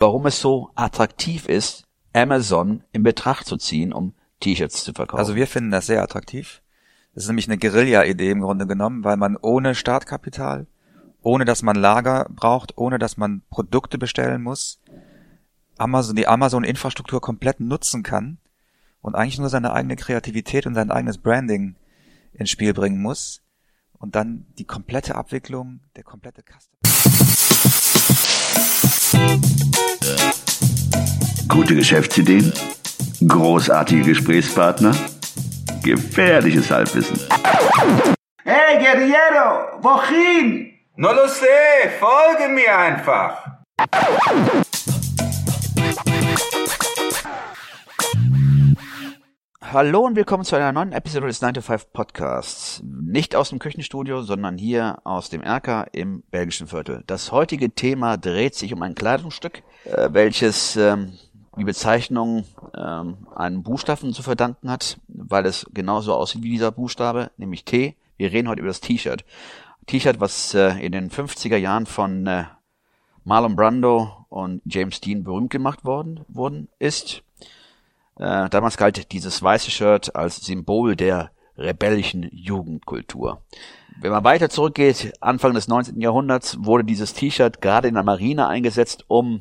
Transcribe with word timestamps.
warum 0.00 0.26
es 0.26 0.40
so 0.40 0.70
attraktiv 0.74 1.46
ist, 1.48 1.86
Amazon 2.12 2.82
in 2.90 3.04
Betracht 3.04 3.46
zu 3.46 3.56
ziehen, 3.58 3.92
um 3.92 4.14
T-Shirts 4.40 4.82
zu 4.82 4.92
verkaufen. 4.92 5.20
Also 5.20 5.36
wir 5.36 5.46
finden 5.46 5.70
das 5.70 5.86
sehr 5.86 6.02
attraktiv. 6.02 6.62
Das 7.14 7.24
ist 7.24 7.28
nämlich 7.28 7.48
eine 7.48 7.58
Guerilla-Idee 7.58 8.30
im 8.30 8.40
Grunde 8.40 8.66
genommen, 8.66 9.04
weil 9.04 9.18
man 9.18 9.36
ohne 9.36 9.74
Startkapital, 9.74 10.66
ohne 11.20 11.44
dass 11.44 11.62
man 11.62 11.76
Lager 11.76 12.26
braucht, 12.30 12.78
ohne 12.78 12.98
dass 12.98 13.18
man 13.18 13.42
Produkte 13.50 13.98
bestellen 13.98 14.42
muss, 14.42 14.80
Amazon, 15.76 16.16
die 16.16 16.26
Amazon-Infrastruktur 16.26 17.20
komplett 17.20 17.60
nutzen 17.60 18.02
kann 18.02 18.38
und 19.02 19.14
eigentlich 19.14 19.38
nur 19.38 19.48
seine 19.50 19.72
eigene 19.72 19.96
Kreativität 19.96 20.66
und 20.66 20.74
sein 20.74 20.90
eigenes 20.90 21.18
Branding 21.18 21.76
ins 22.32 22.50
Spiel 22.50 22.72
bringen 22.72 23.02
muss 23.02 23.42
und 23.98 24.14
dann 24.14 24.46
die 24.58 24.64
komplette 24.64 25.14
Abwicklung, 25.14 25.80
der 25.96 26.04
komplette 26.04 26.42
Custom. 26.42 27.79
Gute 31.48 31.74
Geschäftsideen, 31.74 32.52
großartige 33.26 34.02
Gesprächspartner, 34.02 34.94
gefährliches 35.82 36.70
Halbwissen. 36.70 37.18
Hey 38.44 38.78
Guerriero, 38.78 39.82
wohin? 39.82 40.72
No 40.96 41.12
lo 41.12 41.26
sé, 41.26 41.90
folge 41.98 42.48
mir 42.52 42.76
einfach. 42.76 43.60
Hallo 49.72 50.00
und 50.00 50.16
willkommen 50.16 50.42
zu 50.42 50.56
einer 50.56 50.72
neuen 50.72 50.90
Episode 50.90 51.28
des 51.28 51.42
9 51.42 51.54
to 51.54 51.60
5 51.60 51.92
Podcasts. 51.92 52.82
Nicht 52.84 53.36
aus 53.36 53.50
dem 53.50 53.60
Küchenstudio, 53.60 54.22
sondern 54.22 54.58
hier 54.58 54.98
aus 55.04 55.30
dem 55.30 55.42
Erker 55.42 55.86
im 55.92 56.24
belgischen 56.28 56.66
Viertel. 56.66 57.04
Das 57.06 57.30
heutige 57.30 57.70
Thema 57.70 58.16
dreht 58.16 58.56
sich 58.56 58.72
um 58.72 58.82
ein 58.82 58.96
Kleidungsstück, 58.96 59.62
äh, 59.84 60.08
welches 60.10 60.74
ähm, 60.74 61.12
die 61.56 61.62
Bezeichnung 61.62 62.46
ähm, 62.76 63.28
einem 63.32 63.62
Buchstaben 63.62 64.12
zu 64.12 64.24
verdanken 64.24 64.68
hat, 64.68 64.98
weil 65.06 65.46
es 65.46 65.64
genauso 65.72 66.14
aussieht 66.14 66.42
wie 66.42 66.50
dieser 66.50 66.72
Buchstabe, 66.72 67.30
nämlich 67.36 67.64
T. 67.64 67.94
Wir 68.16 68.32
reden 68.32 68.48
heute 68.48 68.62
über 68.62 68.70
das 68.70 68.80
T-Shirt. 68.80 69.24
T-Shirt, 69.86 70.18
was 70.18 70.52
äh, 70.52 70.84
in 70.84 70.90
den 70.90 71.10
50er 71.10 71.56
Jahren 71.56 71.86
von 71.86 72.26
äh, 72.26 72.46
Marlon 73.22 73.54
Brando 73.54 74.26
und 74.30 74.62
James 74.64 75.00
Dean 75.00 75.22
berühmt 75.22 75.50
gemacht 75.50 75.84
worden, 75.84 76.24
worden 76.26 76.66
ist. 76.80 77.22
Äh, 78.20 78.50
damals 78.50 78.76
galt 78.76 79.12
dieses 79.12 79.42
weiße 79.42 79.70
Shirt 79.70 80.14
als 80.14 80.36
Symbol 80.36 80.94
der 80.94 81.30
rebellischen 81.56 82.28
Jugendkultur. 82.30 83.42
Wenn 83.98 84.12
man 84.12 84.24
weiter 84.24 84.50
zurückgeht, 84.50 85.14
Anfang 85.20 85.54
des 85.54 85.68
19. 85.68 86.00
Jahrhunderts 86.02 86.58
wurde 86.60 86.84
dieses 86.84 87.14
T-Shirt 87.14 87.62
gerade 87.62 87.88
in 87.88 87.94
der 87.94 88.02
Marine 88.02 88.46
eingesetzt, 88.46 89.06
um 89.08 89.40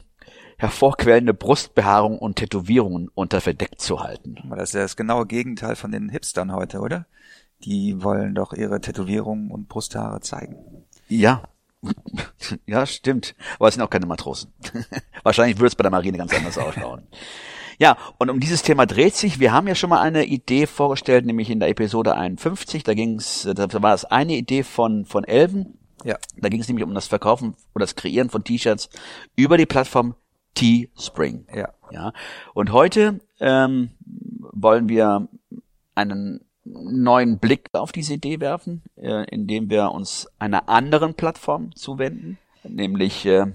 hervorquellende 0.57 1.33
Brustbehaarung 1.33 2.19
und 2.19 2.37
Tätowierungen 2.37 3.09
unter 3.13 3.41
verdeckt 3.41 3.81
zu 3.81 4.01
halten. 4.01 4.37
Das 4.49 4.69
ist 4.69 4.75
ja 4.75 4.81
das 4.81 4.95
genaue 4.95 5.25
Gegenteil 5.25 5.75
von 5.75 5.91
den 5.91 6.07
Hipstern 6.07 6.53
heute, 6.53 6.79
oder? 6.79 7.05
Die 7.65 8.01
wollen 8.01 8.33
doch 8.33 8.53
ihre 8.53 8.79
Tätowierungen 8.79 9.51
und 9.51 9.67
Brusthaare 9.67 10.21
zeigen. 10.21 10.55
Ja. 11.09 11.43
Ja, 12.65 12.85
stimmt. 12.85 13.35
Aber 13.57 13.67
es 13.67 13.75
sind 13.75 13.83
auch 13.83 13.89
keine 13.89 14.05
Matrosen. 14.05 14.51
Wahrscheinlich 15.23 15.57
würde 15.57 15.67
es 15.67 15.75
bei 15.75 15.83
der 15.83 15.91
Marine 15.91 16.17
ganz 16.17 16.33
anders 16.33 16.57
ausschauen. 16.57 17.07
Ja, 17.79 17.97
und 18.17 18.29
um 18.29 18.41
dieses 18.41 18.61
Thema 18.61 18.85
dreht 18.85 19.15
sich. 19.15 19.39
Wir 19.39 19.53
haben 19.53 19.67
ja 19.67 19.73
schon 19.73 19.89
mal 19.89 20.01
eine 20.01 20.25
Idee 20.25 20.67
vorgestellt, 20.67 21.25
nämlich 21.25 21.49
in 21.49 21.61
der 21.61 21.69
Episode 21.69 22.13
51. 22.15 22.83
Da 22.83 22.93
ging's, 22.93 23.47
da 23.55 23.81
war 23.81 23.93
es 23.93 24.03
eine 24.03 24.35
Idee 24.35 24.63
von, 24.63 25.05
von 25.05 25.23
Elven. 25.23 25.77
Ja. 26.03 26.17
Da 26.37 26.49
ging 26.49 26.59
es 26.59 26.67
nämlich 26.67 26.85
um 26.85 26.93
das 26.93 27.07
Verkaufen 27.07 27.55
oder 27.73 27.83
das 27.83 27.95
Kreieren 27.95 28.29
von 28.29 28.43
T-Shirts 28.43 28.89
über 29.37 29.57
die 29.57 29.65
Plattform 29.65 30.15
Teespring. 30.55 31.45
Ja. 31.55 31.69
Ja. 31.89 32.11
Und 32.53 32.73
heute 32.73 33.21
ähm, 33.39 33.91
wollen 34.51 34.89
wir 34.89 35.29
einen 35.95 36.41
neuen 36.65 37.39
Blick 37.39 37.69
auf 37.71 37.93
diese 37.93 38.15
Idee 38.15 38.41
werfen, 38.41 38.83
äh, 38.97 39.23
indem 39.29 39.69
wir 39.69 39.91
uns 39.91 40.27
einer 40.37 40.67
anderen 40.67 41.13
Plattform 41.13 41.73
zuwenden, 41.75 42.37
nämlich 42.63 43.25
äh, 43.25 43.45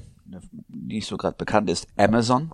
die 0.69 1.00
so 1.03 1.19
gerade 1.19 1.37
bekannt 1.37 1.69
ist, 1.69 1.87
Amazon. 1.97 2.53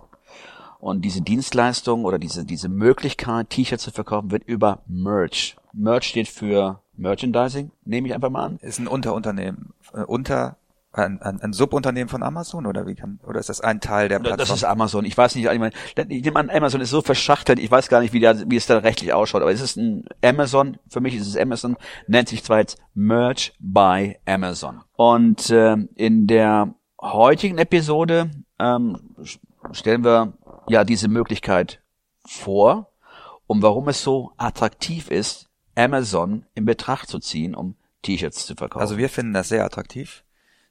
Und 0.81 1.05
diese 1.05 1.21
Dienstleistung 1.21 2.05
oder 2.05 2.17
diese, 2.17 2.43
diese 2.43 2.67
Möglichkeit, 2.67 3.51
T-Shirts 3.51 3.83
zu 3.83 3.91
verkaufen, 3.91 4.31
wird 4.31 4.43
über 4.45 4.79
Merch. 4.87 5.55
Merch 5.73 6.05
steht 6.05 6.27
für 6.27 6.81
Merchandising, 6.97 7.71
nehme 7.85 8.07
ich 8.07 8.15
einfach 8.15 8.31
mal 8.31 8.45
an. 8.45 8.57
Ist 8.57 8.79
ein 8.79 8.87
Unterunternehmen, 8.87 9.73
äh, 9.93 10.01
unter 10.01 10.57
ein, 10.93 11.21
ein, 11.21 11.39
ein 11.41 11.53
Subunternehmen 11.53 12.09
von 12.09 12.23
Amazon 12.23 12.65
oder 12.65 12.85
wie 12.85 12.95
kann 12.95 13.19
oder 13.25 13.39
ist 13.39 13.49
das 13.49 13.61
ein 13.61 13.79
Teil 13.79 14.09
der 14.09 14.19
Plattform? 14.19 14.39
Das 14.39 14.49
ist 14.49 14.63
Amazon. 14.63 15.05
Ich 15.05 15.17
weiß 15.17 15.35
nicht, 15.35 15.45
ich 15.45 15.59
meine, 15.59 15.73
ich 16.09 16.23
nehme 16.23 16.39
an, 16.39 16.49
Amazon 16.49 16.81
ist 16.81 16.89
so 16.89 17.01
verschachtelt, 17.01 17.59
ich 17.59 17.71
weiß 17.71 17.87
gar 17.87 18.01
nicht, 18.01 18.11
wie, 18.11 18.19
der, 18.19 18.49
wie 18.49 18.57
es 18.57 18.65
da 18.65 18.79
rechtlich 18.79 19.13
ausschaut, 19.13 19.41
aber 19.41 19.51
es 19.51 19.61
ist 19.61 19.77
ein 19.77 20.05
Amazon, 20.23 20.77
für 20.89 20.99
mich 20.99 21.15
ist 21.15 21.27
es 21.27 21.37
Amazon, 21.37 21.77
nennt 22.07 22.27
sich 22.27 22.43
zwar 22.43 22.59
jetzt 22.59 22.77
Merch 22.93 23.53
by 23.59 24.17
Amazon. 24.25 24.81
Und 24.95 25.49
äh, 25.49 25.77
in 25.95 26.27
der 26.27 26.73
heutigen 26.99 27.57
Episode 27.57 28.31
ähm, 28.59 28.97
stellen 29.71 30.03
wir 30.03 30.33
ja 30.67 30.83
diese 30.83 31.07
Möglichkeit 31.07 31.81
vor, 32.25 32.91
um 33.47 33.61
warum 33.61 33.87
es 33.89 34.01
so 34.01 34.31
attraktiv 34.37 35.09
ist, 35.09 35.49
Amazon 35.75 36.45
in 36.53 36.65
Betracht 36.65 37.09
zu 37.09 37.19
ziehen, 37.19 37.55
um 37.55 37.75
T-Shirts 38.01 38.45
zu 38.45 38.55
verkaufen. 38.55 38.81
Also 38.81 38.97
wir 38.97 39.09
finden 39.09 39.33
das 39.33 39.49
sehr 39.49 39.65
attraktiv. 39.65 40.23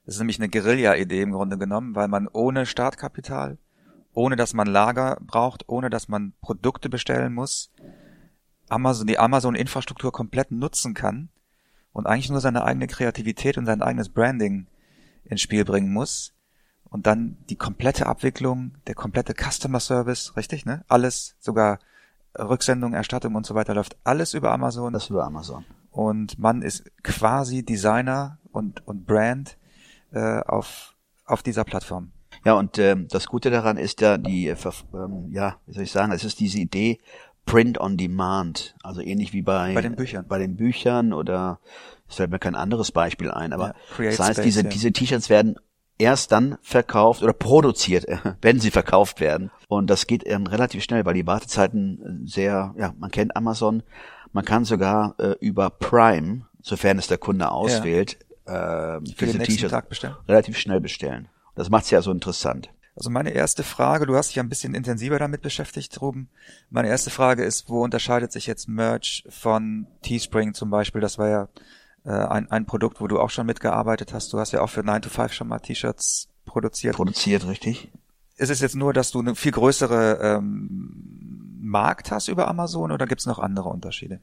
Das 0.05 0.15
ist 0.15 0.21
nämlich 0.21 0.39
eine 0.39 0.49
Guerilla-Idee 0.49 1.23
im 1.23 1.33
Grunde 1.33 1.59
genommen, 1.59 1.95
weil 1.95 2.09
man 2.09 2.29
ohne 2.29 2.67
Startkapital, 2.67 3.59
ohne 4.13 4.37
dass 4.37 4.55
man 4.55 4.67
Lager 4.67 5.19
braucht, 5.21 5.69
ohne 5.69 5.91
dass 5.91 6.09
man 6.09 6.33
Produkte 6.41 6.89
bestellen 6.89 7.33
muss, 7.33 7.71
Amazon, 8.69 9.07
die 9.07 9.19
Amazon-Infrastruktur 9.19 10.13
komplett 10.13 10.51
nutzen 10.53 10.95
kann 10.95 11.29
und 11.93 12.07
eigentlich 12.07 12.31
nur 12.31 12.41
seine 12.41 12.65
eigene 12.65 12.87
Kreativität 12.87 13.59
und 13.59 13.67
sein 13.67 13.83
eigenes 13.83 14.09
Branding 14.09 14.67
ins 15.25 15.41
Spiel 15.41 15.65
bringen 15.65 15.93
muss 15.93 16.33
und 16.91 17.07
dann 17.07 17.37
die 17.49 17.57
komplette 17.57 18.07
Abwicklung, 18.07 18.73
der 18.87 18.95
komplette 18.95 19.35
Customer 19.35 19.81
Service, 19.81 20.37
richtig, 20.37 20.67
ne? 20.67 20.85
Alles, 20.89 21.37
sogar 21.39 21.79
Rücksendung, 22.39 22.93
Erstattung 22.93 23.35
und 23.35 23.47
so 23.47 23.55
weiter 23.55 23.75
läuft 23.75 23.97
alles 24.05 24.35
über 24.35 24.53
Amazon. 24.53 24.93
Das 24.93 25.09
über 25.09 25.25
Amazon. 25.25 25.65
Und 25.91 26.39
man 26.39 26.63
ist 26.63 26.85
quasi 27.03 27.65
Designer 27.65 28.39
und, 28.53 28.87
und 28.87 29.07
Brand 29.07 29.57
äh, 30.13 30.41
auf, 30.41 30.95
auf 31.25 31.43
dieser 31.43 31.65
Plattform. 31.65 32.13
Ja, 32.45 32.55
und 32.55 32.79
ähm, 32.79 33.09
das 33.09 33.27
Gute 33.27 33.51
daran 33.51 33.77
ist 33.77 34.01
ja 34.01 34.17
die, 34.17 34.49
äh, 34.49 34.57
ähm, 34.95 35.29
ja, 35.33 35.57
wie 35.67 35.75
soll 35.75 35.83
ich 35.83 35.93
sagen, 35.93 36.13
es 36.13 36.25
ist 36.25 36.41
diese 36.41 36.59
Idee 36.59 37.01
Print 37.47 37.81
on 37.81 37.97
Demand, 37.97 38.77
also 38.83 39.01
ähnlich 39.01 39.33
wie 39.33 39.43
bei 39.43 39.75
bei 39.75 39.83
den 39.83 39.97
Büchern, 39.97 40.27
bei 40.29 40.39
den 40.39 40.57
Büchern 40.57 41.13
oder 41.13 41.59
es 42.09 42.17
fällt 42.17 42.31
mir 42.31 42.39
kein 42.39 42.55
anderes 42.55 42.93
Beispiel 42.93 43.31
ein, 43.31 43.53
aber 43.53 43.75
ja, 43.99 44.05
das 44.05 44.21
heißt, 44.21 44.33
Space, 44.35 44.45
diese 44.45 44.63
ja. 44.63 44.69
diese 44.69 44.93
T-Shirts 44.93 45.31
werden 45.31 45.57
erst 46.01 46.33
dann 46.33 46.59
verkauft 46.63 47.23
oder 47.23 47.33
produziert, 47.33 48.07
wenn 48.43 48.59
sie 48.59 48.71
verkauft 48.71 49.21
werden. 49.21 49.51
Und 49.69 49.89
das 49.89 50.07
geht 50.07 50.27
ähm, 50.27 50.47
relativ 50.47 50.83
schnell, 50.83 51.05
weil 51.05 51.15
die 51.15 51.27
Wartezeiten 51.27 52.25
sehr, 52.27 52.75
ja, 52.77 52.95
man 52.99 53.11
kennt 53.11 53.37
Amazon, 53.37 53.83
man 54.33 54.45
kann 54.45 54.65
sogar 54.65 55.15
äh, 55.19 55.35
über 55.41 55.71
Prime, 55.71 56.47
sofern 56.63 56.99
es 56.99 57.07
der 57.07 57.19
Kunde 57.19 57.51
auswählt, 57.51 58.19
ja. 58.47 58.97
äh, 58.97 59.01
für 59.15 59.27
den 59.27 59.39
nächsten 59.39 59.69
Tag 59.69 59.89
bestellen. 59.89 60.17
relativ 60.27 60.59
schnell 60.59 60.81
bestellen. 60.81 61.29
Das 61.55 61.69
macht 61.69 61.85
es 61.85 61.91
ja 61.91 62.03
so 62.03 62.11
interessant. 62.11 62.71
Also 62.97 63.11
meine 63.11 63.31
erste 63.31 63.63
Frage, 63.63 64.07
du 64.07 64.17
hast 64.17 64.29
dich 64.29 64.37
ja 64.37 64.43
ein 64.43 64.49
bisschen 64.49 64.75
intensiver 64.75 65.19
damit 65.19 65.43
beschäftigt, 65.43 66.01
Ruben. 66.01 66.29
Meine 66.71 66.89
erste 66.89 67.11
Frage 67.11 67.45
ist, 67.45 67.69
wo 67.71 67.83
unterscheidet 67.83 68.33
sich 68.33 68.47
jetzt 68.47 68.69
Merch 68.69 69.25
von 69.29 69.87
Teespring 70.03 70.55
zum 70.55 70.71
Beispiel? 70.71 71.01
Das 71.01 71.17
war 71.17 71.29
ja 71.29 71.49
äh, 72.05 72.11
ein, 72.11 72.51
ein 72.51 72.67
Produkt, 72.67 73.01
wo 73.01 73.07
du 73.07 73.19
auch 73.19 73.31
schon 73.31 73.47
mitgearbeitet 73.47 74.13
hast. 74.13 74.33
Du 74.33 74.39
hast 74.39 74.53
ja 74.53 74.63
auch 74.63 74.71
für 74.71 74.83
9 74.83 75.03
to 75.03 75.11
5 75.11 75.33
schon 75.33 75.49
mal 75.49 75.59
T-Shirts 75.59 76.29
produziert. 76.45 76.97
Produziert, 76.97 77.47
richtig. 77.47 77.91
Ist 78.37 78.51
es 78.51 78.61
jetzt 78.61 78.77
nur, 78.77 78.93
dass 78.93 79.11
du 79.11 79.21
eine 79.21 79.35
viel 79.35 79.53
größere 79.53 80.19
ähm, 80.23 81.59
Markt 81.61 82.11
hast 82.11 82.29
über 82.29 82.49
Amazon 82.49 82.91
oder 82.91 83.07
gibt 83.07 83.21
es 83.21 83.27
noch 83.27 83.39
andere 83.39 83.69
Unterschiede? 83.69 84.21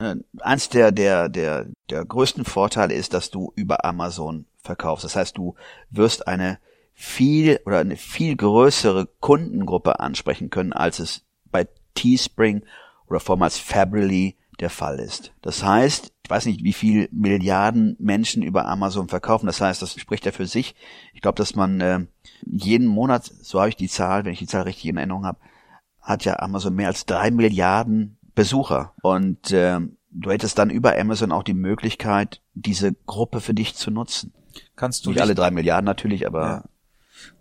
Äh, 0.00 0.16
eins 0.40 0.70
der, 0.70 0.92
der, 0.92 1.28
der, 1.28 1.66
der 1.90 2.04
größten 2.04 2.44
Vorteile 2.44 2.94
ist, 2.94 3.12
dass 3.12 3.30
du 3.30 3.52
über 3.54 3.84
Amazon 3.84 4.46
verkaufst. 4.62 5.04
Das 5.04 5.16
heißt, 5.16 5.36
du 5.36 5.54
wirst 5.90 6.26
eine 6.26 6.58
viel 6.92 7.60
oder 7.66 7.78
eine 7.78 7.96
viel 7.96 8.36
größere 8.36 9.06
Kundengruppe 9.20 10.00
ansprechen 10.00 10.50
können, 10.50 10.72
als 10.72 10.98
es 10.98 11.24
bei 11.50 11.68
Teespring 11.94 12.62
oder 13.06 13.20
vormals 13.20 13.58
Fabrily 13.58 14.36
der 14.60 14.70
Fall 14.70 14.98
ist. 14.98 15.32
Das 15.42 15.64
heißt, 15.64 16.12
ich 16.24 16.30
weiß 16.30 16.46
nicht, 16.46 16.62
wie 16.62 16.72
viel 16.72 17.08
Milliarden 17.12 17.96
Menschen 17.98 18.42
über 18.42 18.66
Amazon 18.66 19.08
verkaufen. 19.08 19.46
Das 19.46 19.60
heißt, 19.60 19.82
das 19.82 19.98
spricht 19.98 20.26
ja 20.26 20.32
für 20.32 20.46
sich. 20.46 20.74
Ich 21.14 21.20
glaube, 21.20 21.36
dass 21.36 21.54
man 21.54 21.80
äh, 21.80 22.06
jeden 22.46 22.86
Monat, 22.86 23.24
so 23.24 23.58
habe 23.58 23.70
ich 23.70 23.76
die 23.76 23.88
Zahl, 23.88 24.24
wenn 24.24 24.32
ich 24.32 24.38
die 24.38 24.46
Zahl 24.46 24.62
richtig 24.62 24.86
in 24.86 24.96
Erinnerung 24.96 25.26
habe, 25.26 25.38
hat 26.00 26.24
ja 26.24 26.38
Amazon 26.38 26.74
mehr 26.74 26.88
als 26.88 27.06
drei 27.06 27.30
Milliarden 27.30 28.18
Besucher. 28.34 28.94
Und 29.02 29.50
äh, 29.50 29.80
du 30.10 30.30
hättest 30.30 30.58
dann 30.58 30.70
über 30.70 30.96
Amazon 30.96 31.32
auch 31.32 31.42
die 31.42 31.54
Möglichkeit, 31.54 32.40
diese 32.54 32.92
Gruppe 32.92 33.40
für 33.40 33.54
dich 33.54 33.74
zu 33.74 33.90
nutzen. 33.90 34.32
Kannst 34.76 35.06
du 35.06 35.10
Nicht 35.10 35.20
alle 35.20 35.34
drei 35.34 35.50
Milliarden 35.50 35.84
natürlich, 35.84 36.26
aber 36.26 36.42
Ja. 36.42 36.64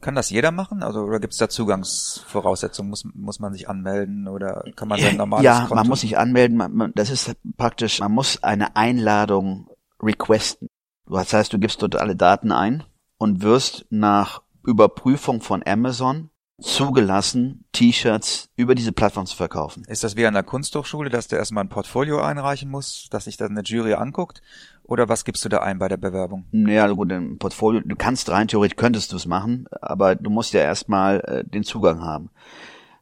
Kann 0.01 0.15
das 0.15 0.29
jeder 0.29 0.51
machen? 0.51 0.83
Also 0.83 1.01
oder 1.01 1.19
gibt 1.19 1.33
es 1.33 1.39
da 1.39 1.49
Zugangsvoraussetzungen? 1.49 2.89
Muss, 2.89 3.05
muss 3.13 3.39
man 3.39 3.53
sich 3.53 3.69
anmelden 3.69 4.27
oder 4.27 4.63
kann 4.75 4.87
man 4.87 4.99
sein 4.99 5.17
normales 5.17 5.45
ja, 5.45 5.59
Konto? 5.61 5.75
man 5.75 5.87
muss 5.87 6.01
sich 6.01 6.17
anmelden. 6.17 6.57
Man, 6.57 6.91
das 6.95 7.09
ist 7.09 7.35
praktisch, 7.57 7.99
man 7.99 8.11
muss 8.11 8.43
eine 8.43 8.75
Einladung 8.75 9.69
requesten. 10.01 10.69
Das 11.07 11.33
heißt, 11.33 11.51
du 11.51 11.59
gibst 11.59 11.81
dort 11.81 11.95
alle 11.95 12.15
Daten 12.15 12.51
ein 12.51 12.83
und 13.17 13.41
wirst 13.41 13.85
nach 13.89 14.41
Überprüfung 14.65 15.41
von 15.41 15.63
Amazon 15.65 16.29
zugelassen, 16.61 17.65
T-Shirts 17.71 18.50
über 18.56 18.75
diese 18.75 18.91
Plattform 18.91 19.25
zu 19.25 19.35
verkaufen. 19.35 19.83
Ist 19.88 20.03
das 20.03 20.15
wie 20.15 20.25
an 20.25 20.33
der 20.33 20.44
Kunsthochschule, 20.44 21.09
dass 21.09 21.27
du 21.27 21.35
erstmal 21.35 21.63
ein 21.63 21.69
Portfolio 21.69 22.21
einreichen 22.21 22.69
musst, 22.69 23.13
dass 23.13 23.25
sich 23.25 23.38
dann 23.38 23.51
eine 23.51 23.63
Jury 23.63 23.94
anguckt? 23.94 24.41
Oder 24.83 25.07
was 25.07 25.23
gibst 25.23 25.45
du 25.45 25.50
da 25.50 25.59
ein 25.59 25.77
bei 25.77 25.88
der 25.88 25.97
Bewerbung? 25.97 26.45
Ja, 26.51 26.88
gut, 26.88 27.11
ein 27.11 27.38
Portfolio, 27.38 27.81
du 27.85 27.95
kannst 27.95 28.29
rein 28.29 28.47
theoretisch 28.47 28.75
könntest 28.75 29.11
du 29.11 29.17
es 29.17 29.25
machen, 29.25 29.67
aber 29.81 30.15
du 30.15 30.29
musst 30.29 30.53
ja 30.53 30.61
erstmal 30.61 31.19
äh, 31.21 31.44
den 31.44 31.63
Zugang 31.63 32.01
haben. 32.01 32.31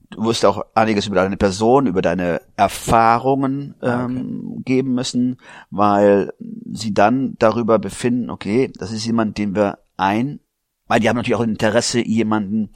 Du 0.10 0.24
wirst 0.24 0.46
auch 0.46 0.66
einiges 0.74 1.08
über 1.08 1.16
deine 1.16 1.38
Person, 1.38 1.88
über 1.88 2.02
deine 2.02 2.42
Erfahrungen 2.56 3.76
ähm, 3.82 4.62
geben 4.64 4.94
müssen, 4.94 5.38
weil 5.70 6.32
sie 6.72 6.94
dann 6.94 7.36
darüber 7.40 7.78
befinden, 7.78 8.30
okay, 8.30 8.72
das 8.78 8.92
ist 8.92 9.06
jemand, 9.06 9.38
den 9.38 9.56
wir 9.56 9.80
ein, 9.98 10.40
weil 10.88 11.02
die 11.02 11.10
haben 11.10 11.18
natürlich 11.18 11.36
auch 11.36 11.42
Interesse, 11.42 12.00
jemanden 12.00 12.70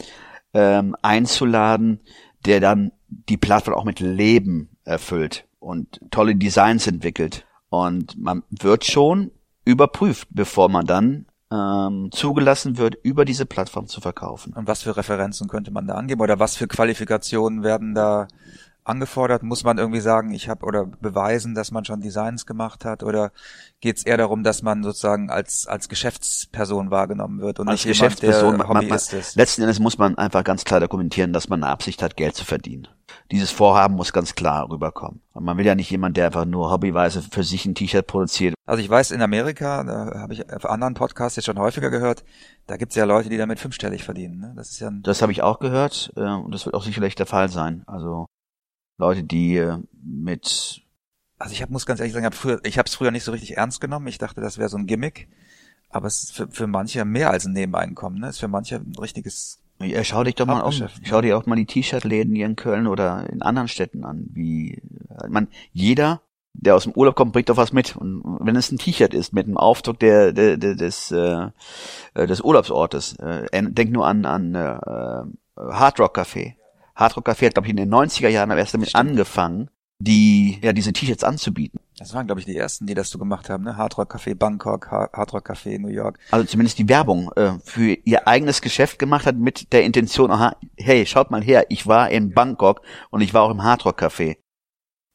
ähm, 0.53 0.95
einzuladen, 1.01 2.00
der 2.45 2.59
dann 2.59 2.92
die 3.07 3.38
Plattform 3.38 3.75
auch 3.75 3.86
mit 3.86 4.00
Leben 4.00 4.69
erfüllt 4.83 5.45
und 5.59 6.00
tolle 6.12 6.36
Designs 6.36 6.88
entwickelt. 6.88 7.45
Und 7.69 8.18
man 8.18 8.44
wird 8.50 8.86
schon 8.86 9.31
überprüft, 9.63 10.27
bevor 10.31 10.69
man 10.69 10.86
dann 10.86 11.25
ähm, 11.51 12.09
zugelassen 12.12 12.77
wird, 12.77 12.95
über 13.03 13.25
diese 13.25 13.45
Plattform 13.45 13.88
zu 13.88 14.01
verkaufen. 14.01 14.53
Und 14.53 14.68
was 14.68 14.83
für 14.83 14.95
Referenzen 14.95 15.48
könnte 15.48 15.71
man 15.71 15.88
da 15.88 15.95
angeben? 15.95 16.21
Oder 16.21 16.39
was 16.39 16.56
für 16.56 16.68
Qualifikationen 16.68 17.63
werden 17.63 17.94
da 17.94 18.27
angefordert? 18.83 19.44
Muss 19.44 19.63
man 19.63 19.78
irgendwie 19.78 20.01
sagen, 20.01 20.31
ich 20.31 20.50
habe 20.50 20.66
oder 20.66 20.86
beweisen, 20.86 21.56
dass 21.56 21.72
man 21.72 21.86
schon 21.86 22.01
Designs 22.01 22.45
gemacht 22.45 22.86
hat? 22.86 23.04
Oder 23.04 23.31
geht 23.80 23.98
es 23.98 24.04
eher 24.04 24.18
darum, 24.18 24.44
dass 24.44 24.62
man 24.62 24.83
sozusagen 24.83 25.30
als 25.30 25.68
als 25.68 25.89
Geschäftsperson 25.89 26.92
wahrgenommen 26.92 27.42
wird 27.42 27.60
und 27.60 27.68
Als 27.68 27.86
nicht 27.86 27.98
jemand, 27.98 28.19
Geschäftsperson, 28.19 28.57
der 28.57 28.68
man, 28.68 28.68
man, 28.68 28.86
Hobbyist 28.86 29.13
ist? 29.13 29.36
letzten 29.36 29.62
Endes 29.62 29.80
muss 29.80 29.98
man 29.98 30.18
einfach 30.18 30.44
ganz 30.44 30.63
klar 30.63 30.80
dokumentieren, 30.80 31.33
dass 31.33 31.50
man 31.50 31.63
eine 31.63 31.72
Absicht 31.72 32.01
hat, 32.01 32.18
Geld 32.18 32.36
zu 32.36 32.45
verdienen. 32.45 32.88
Dieses 33.31 33.51
Vorhaben 33.51 33.95
muss 33.95 34.13
ganz 34.13 34.36
klar 34.36 34.69
rüberkommen. 34.69 35.22
Und 35.33 35.44
man 35.44 35.57
will 35.57 35.66
ja 35.66 35.75
nicht 35.75 35.89
jemand, 35.89 36.18
der 36.18 36.28
einfach 36.28 36.45
nur 36.45 36.72
hobbyweise 36.72 37.22
für 37.22 37.44
sich 37.44 37.66
ein 37.66 37.75
T-Shirt 37.75 38.07
produziert. 38.07 38.56
Also 38.66 38.81
ich 38.81 38.89
weiß, 38.89 39.12
in 39.12 39.22
Amerika, 39.22 39.83
da 39.83 40.19
habe 40.19 40.33
ich 40.33 40.51
auf 40.51 40.66
anderen 40.66 40.94
Podcasts 40.94 41.36
jetzt 41.36 41.45
schon 41.45 41.60
häufiger 41.60 41.89
gehört, 41.89 42.24
da 42.68 42.78
gibt 42.78 42.92
es 42.92 42.95
ja 42.95 43.06
Leute, 43.06 43.30
die 43.30 43.38
damit 43.38 43.60
fünfstellig 43.60 44.04
verdienen. 44.04 44.39
Ne? 44.39 44.54
Das 44.56 44.69
ist 44.69 44.80
ja 44.80 44.92
Das 45.01 45.22
habe 45.22 45.31
ich 45.31 45.42
auch 45.42 45.60
gehört 45.60 46.13
äh, 46.16 46.22
und 46.22 46.54
das 46.54 46.66
wird 46.66 46.75
auch 46.75 46.83
sicherlich 46.83 47.16
der 47.16 47.25
Fall 47.25 47.50
sein. 47.50 47.83
Also 47.86 48.28
Leute, 49.01 49.24
die 49.24 49.57
äh, 49.57 49.77
mit 50.01 50.81
also 51.42 51.53
ich 51.53 51.62
hab, 51.62 51.71
muss 51.71 51.88
ganz 51.88 52.00
ehrlich 52.00 52.13
sagen, 52.13 52.24
ich 52.24 52.27
habe 52.27 52.36
früher, 52.36 52.59
ich 52.63 52.77
habe 52.77 52.88
es 52.88 52.95
früher 52.95 53.09
nicht 53.09 53.24
so 53.24 53.31
richtig 53.31 53.57
ernst 53.57 53.81
genommen. 53.81 54.07
Ich 54.07 54.19
dachte, 54.19 54.42
das 54.42 54.59
wäre 54.59 54.69
so 54.69 54.77
ein 54.77 54.86
Gimmick, 54.86 55.27
aber 55.89 56.06
es 56.06 56.24
ist 56.24 56.33
für, 56.33 56.48
für 56.48 56.68
manche 56.68 57.03
mehr 57.03 57.31
als 57.31 57.45
ein 57.45 57.53
Nebeneinkommen. 57.53 58.19
Ne? 58.19 58.27
Es 58.27 58.36
ist 58.36 58.42
für 58.42 58.48
manche 58.48 58.75
ein 58.75 58.94
richtiges 59.00 59.59
Ja, 59.80 60.03
schau 60.03 60.24
dich 60.24 60.36
doch 60.36 60.45
mal 60.45 60.62
um. 60.62 60.77
Ne? 60.77 60.89
Schau 61.03 61.21
dir 61.21 61.36
auch 61.36 61.48
mal 61.48 61.56
die 61.56 61.65
T-Shirt-Läden 61.65 62.36
hier 62.36 62.45
in 62.45 62.56
Köln 62.56 62.86
oder 62.86 63.27
in 63.30 63.42
anderen 63.42 63.68
Städten 63.68 64.06
an. 64.06 64.27
Wie, 64.31 64.83
äh, 65.09 65.27
man, 65.30 65.47
jeder, 65.74 66.21
der 66.54 66.75
aus 66.75 66.83
dem 66.83 66.94
Urlaub 66.94 67.15
kommt, 67.15 67.33
bringt 67.33 67.50
doch 67.50 67.57
was 67.57 67.74
mit. 67.74 67.95
Und 67.95 68.24
wenn 68.42 68.56
es 68.56 68.71
ein 68.71 68.77
T-Shirt 68.77 69.15
ist 69.15 69.33
mit 69.33 69.47
einem 69.47 69.57
Aufdruck 69.57 70.00
der, 70.00 70.33
der, 70.33 70.57
der 70.57 70.75
des, 70.75 71.12
äh, 71.12 71.47
äh, 72.13 72.27
des 72.27 72.42
Urlaubsortes, 72.42 73.15
äh, 73.15 73.47
denk 73.51 73.92
nur 73.92 74.06
an, 74.06 74.25
an 74.25 74.54
äh, 74.54 74.77
Hard 75.57 76.00
Rock 76.00 76.19
Café. 76.19 76.54
Hard 77.01 77.18
Rock 77.18 77.27
Café 77.27 77.48
hat, 77.48 77.53
glaube 77.56 77.68
ich, 77.68 77.71
in 77.71 77.77
den 77.77 77.94
90er 77.94 78.30
Jahren 78.30 78.50
erst 78.51 78.74
damit 78.74 78.95
angefangen, 78.95 79.69
die, 80.00 80.57
ja, 80.63 80.74
diese 80.74 80.94
T-Shirts 80.94 81.24
anzubieten. 81.24 81.80
Das 82.00 82.13
waren, 82.15 82.25
glaube 82.25 82.39
ich, 82.39 82.45
die 82.48 82.57
ersten, 82.57 82.88
die 82.88 82.95
das 82.95 83.09
so 83.12 83.19
gemacht 83.19 83.50
haben, 83.50 83.63
ne? 83.63 83.77
Hard 83.77 83.98
Rock 84.00 84.15
Café 84.15 84.33
Bangkok, 84.33 84.89
Ha- 84.89 85.09
Hard 85.13 85.33
Rock 85.33 85.50
Café 85.51 85.77
New 85.77 85.89
York. 85.89 86.18
also 86.31 86.45
zumindest 86.48 86.80
die 86.80 86.89
Werbung 86.89 87.31
äh, 87.36 87.51
für 87.63 87.94
ihr 88.06 88.27
eigenes 88.27 88.62
Geschäft 88.62 88.98
gemacht 88.98 89.27
hat 89.27 89.36
mit 89.36 89.71
der 89.74 89.83
Intention, 89.83 90.31
aha, 90.31 90.56
hey, 90.77 91.06
schaut 91.06 91.30
mal 91.30 91.44
her, 91.44 91.65
ich 91.69 91.86
war 91.86 92.09
in 92.09 92.33
Bangkok 92.33 92.81
und 93.12 93.21
ich 93.21 93.33
war 93.36 93.44
auch 93.44 93.51
im 93.51 93.62
Hardrock 93.63 94.01
Café. 94.01 94.38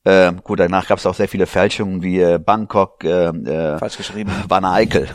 Ähm, 0.08 0.40
gut, 0.44 0.60
danach 0.60 0.86
gab 0.86 0.98
es 0.98 1.06
auch 1.06 1.14
sehr 1.14 1.26
viele 1.26 1.46
Fälschungen 1.46 2.00
wie 2.00 2.20
äh, 2.20 2.38
Bangkok, 2.38 3.02
äh, 3.02 3.26
äh, 3.26 3.76
Falsch 3.78 3.96
geschrieben. 3.96 4.30
Wanne 4.46 4.70
Eickel 4.70 5.08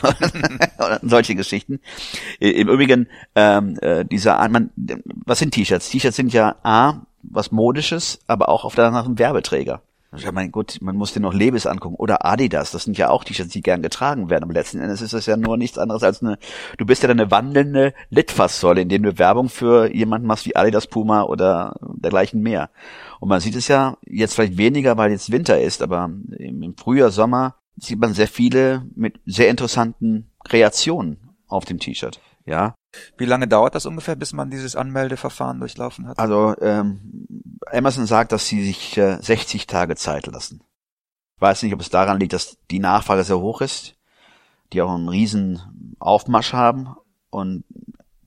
oder 0.78 1.00
solche 1.02 1.34
Geschichten. 1.34 1.80
Im 2.38 2.68
Übrigen, 2.68 3.08
ähm, 3.34 3.78
äh, 3.80 4.04
dieser, 4.04 4.46
man, 4.50 4.70
was 5.24 5.38
sind 5.38 5.54
T-Shirts? 5.54 5.88
T-Shirts 5.88 6.16
sind 6.16 6.34
ja 6.34 6.56
A, 6.62 7.06
was 7.22 7.52
Modisches, 7.52 8.20
aber 8.26 8.50
auch 8.50 8.66
auf 8.66 8.74
der 8.74 8.84
anderen 8.84 9.18
Werbeträger. 9.18 9.80
Ja, 10.14 10.30
mein 10.30 10.52
Gott, 10.52 10.76
man 10.82 10.96
muss 10.96 11.14
dir 11.14 11.20
noch 11.20 11.32
Lebes 11.32 11.66
angucken. 11.66 11.96
Oder 11.96 12.26
Adidas, 12.26 12.70
das 12.70 12.84
sind 12.84 12.98
ja 12.98 13.08
auch 13.08 13.24
T-Shirts, 13.24 13.50
die 13.52 13.62
gern 13.62 13.80
getragen 13.80 14.28
werden. 14.28 14.44
Aber 14.44 14.52
letzten 14.52 14.78
Endes 14.78 15.00
ist 15.00 15.14
das 15.14 15.24
ja 15.24 15.38
nur 15.38 15.56
nichts 15.56 15.78
anderes 15.78 16.02
als 16.02 16.22
eine, 16.22 16.38
du 16.76 16.84
bist 16.84 17.02
ja 17.02 17.08
eine 17.08 17.30
wandelnde 17.30 17.94
Litfaßsäule, 18.10 18.82
in 18.82 18.90
dem 18.90 19.02
du 19.02 19.18
Werbung 19.18 19.48
für 19.48 19.92
jemanden 19.92 20.26
machst 20.26 20.44
wie 20.44 20.54
Adidas, 20.54 20.86
Puma 20.86 21.22
oder 21.22 21.76
dergleichen 21.80 22.42
mehr. 22.42 22.68
Und 23.20 23.30
man 23.30 23.40
sieht 23.40 23.56
es 23.56 23.68
ja 23.68 23.96
jetzt 24.06 24.34
vielleicht 24.34 24.58
weniger, 24.58 24.98
weil 24.98 25.12
jetzt 25.12 25.32
Winter 25.32 25.58
ist, 25.60 25.82
aber 25.82 26.10
im 26.38 26.76
Frühjahr, 26.76 27.10
Sommer 27.10 27.56
sieht 27.76 27.98
man 27.98 28.12
sehr 28.12 28.28
viele 28.28 28.84
mit 28.94 29.18
sehr 29.24 29.48
interessanten 29.48 30.30
Kreationen 30.44 31.30
auf 31.46 31.64
dem 31.64 31.78
T-Shirt. 31.78 32.20
Ja, 32.44 32.74
Wie 33.16 33.24
lange 33.24 33.48
dauert 33.48 33.74
das 33.74 33.86
ungefähr, 33.86 34.16
bis 34.16 34.32
man 34.32 34.50
dieses 34.50 34.76
Anmeldeverfahren 34.76 35.60
durchlaufen 35.60 36.08
hat? 36.08 36.18
also 36.18 36.54
ähm, 36.60 37.26
Amazon 37.70 38.06
sagt, 38.06 38.32
dass 38.32 38.46
sie 38.46 38.64
sich 38.64 38.96
äh, 38.98 39.18
60 39.20 39.66
Tage 39.66 39.96
Zeit 39.96 40.26
lassen. 40.26 40.62
Ich 41.36 41.42
weiß 41.42 41.62
nicht, 41.62 41.74
ob 41.74 41.80
es 41.80 41.90
daran 41.90 42.20
liegt, 42.20 42.32
dass 42.32 42.58
die 42.70 42.78
Nachfrage 42.78 43.24
sehr 43.24 43.38
hoch 43.38 43.60
ist, 43.60 43.94
die 44.72 44.82
auch 44.82 44.94
einen 44.94 45.08
riesen 45.08 45.96
Aufmarsch 45.98 46.52
haben 46.52 46.94
und 47.30 47.64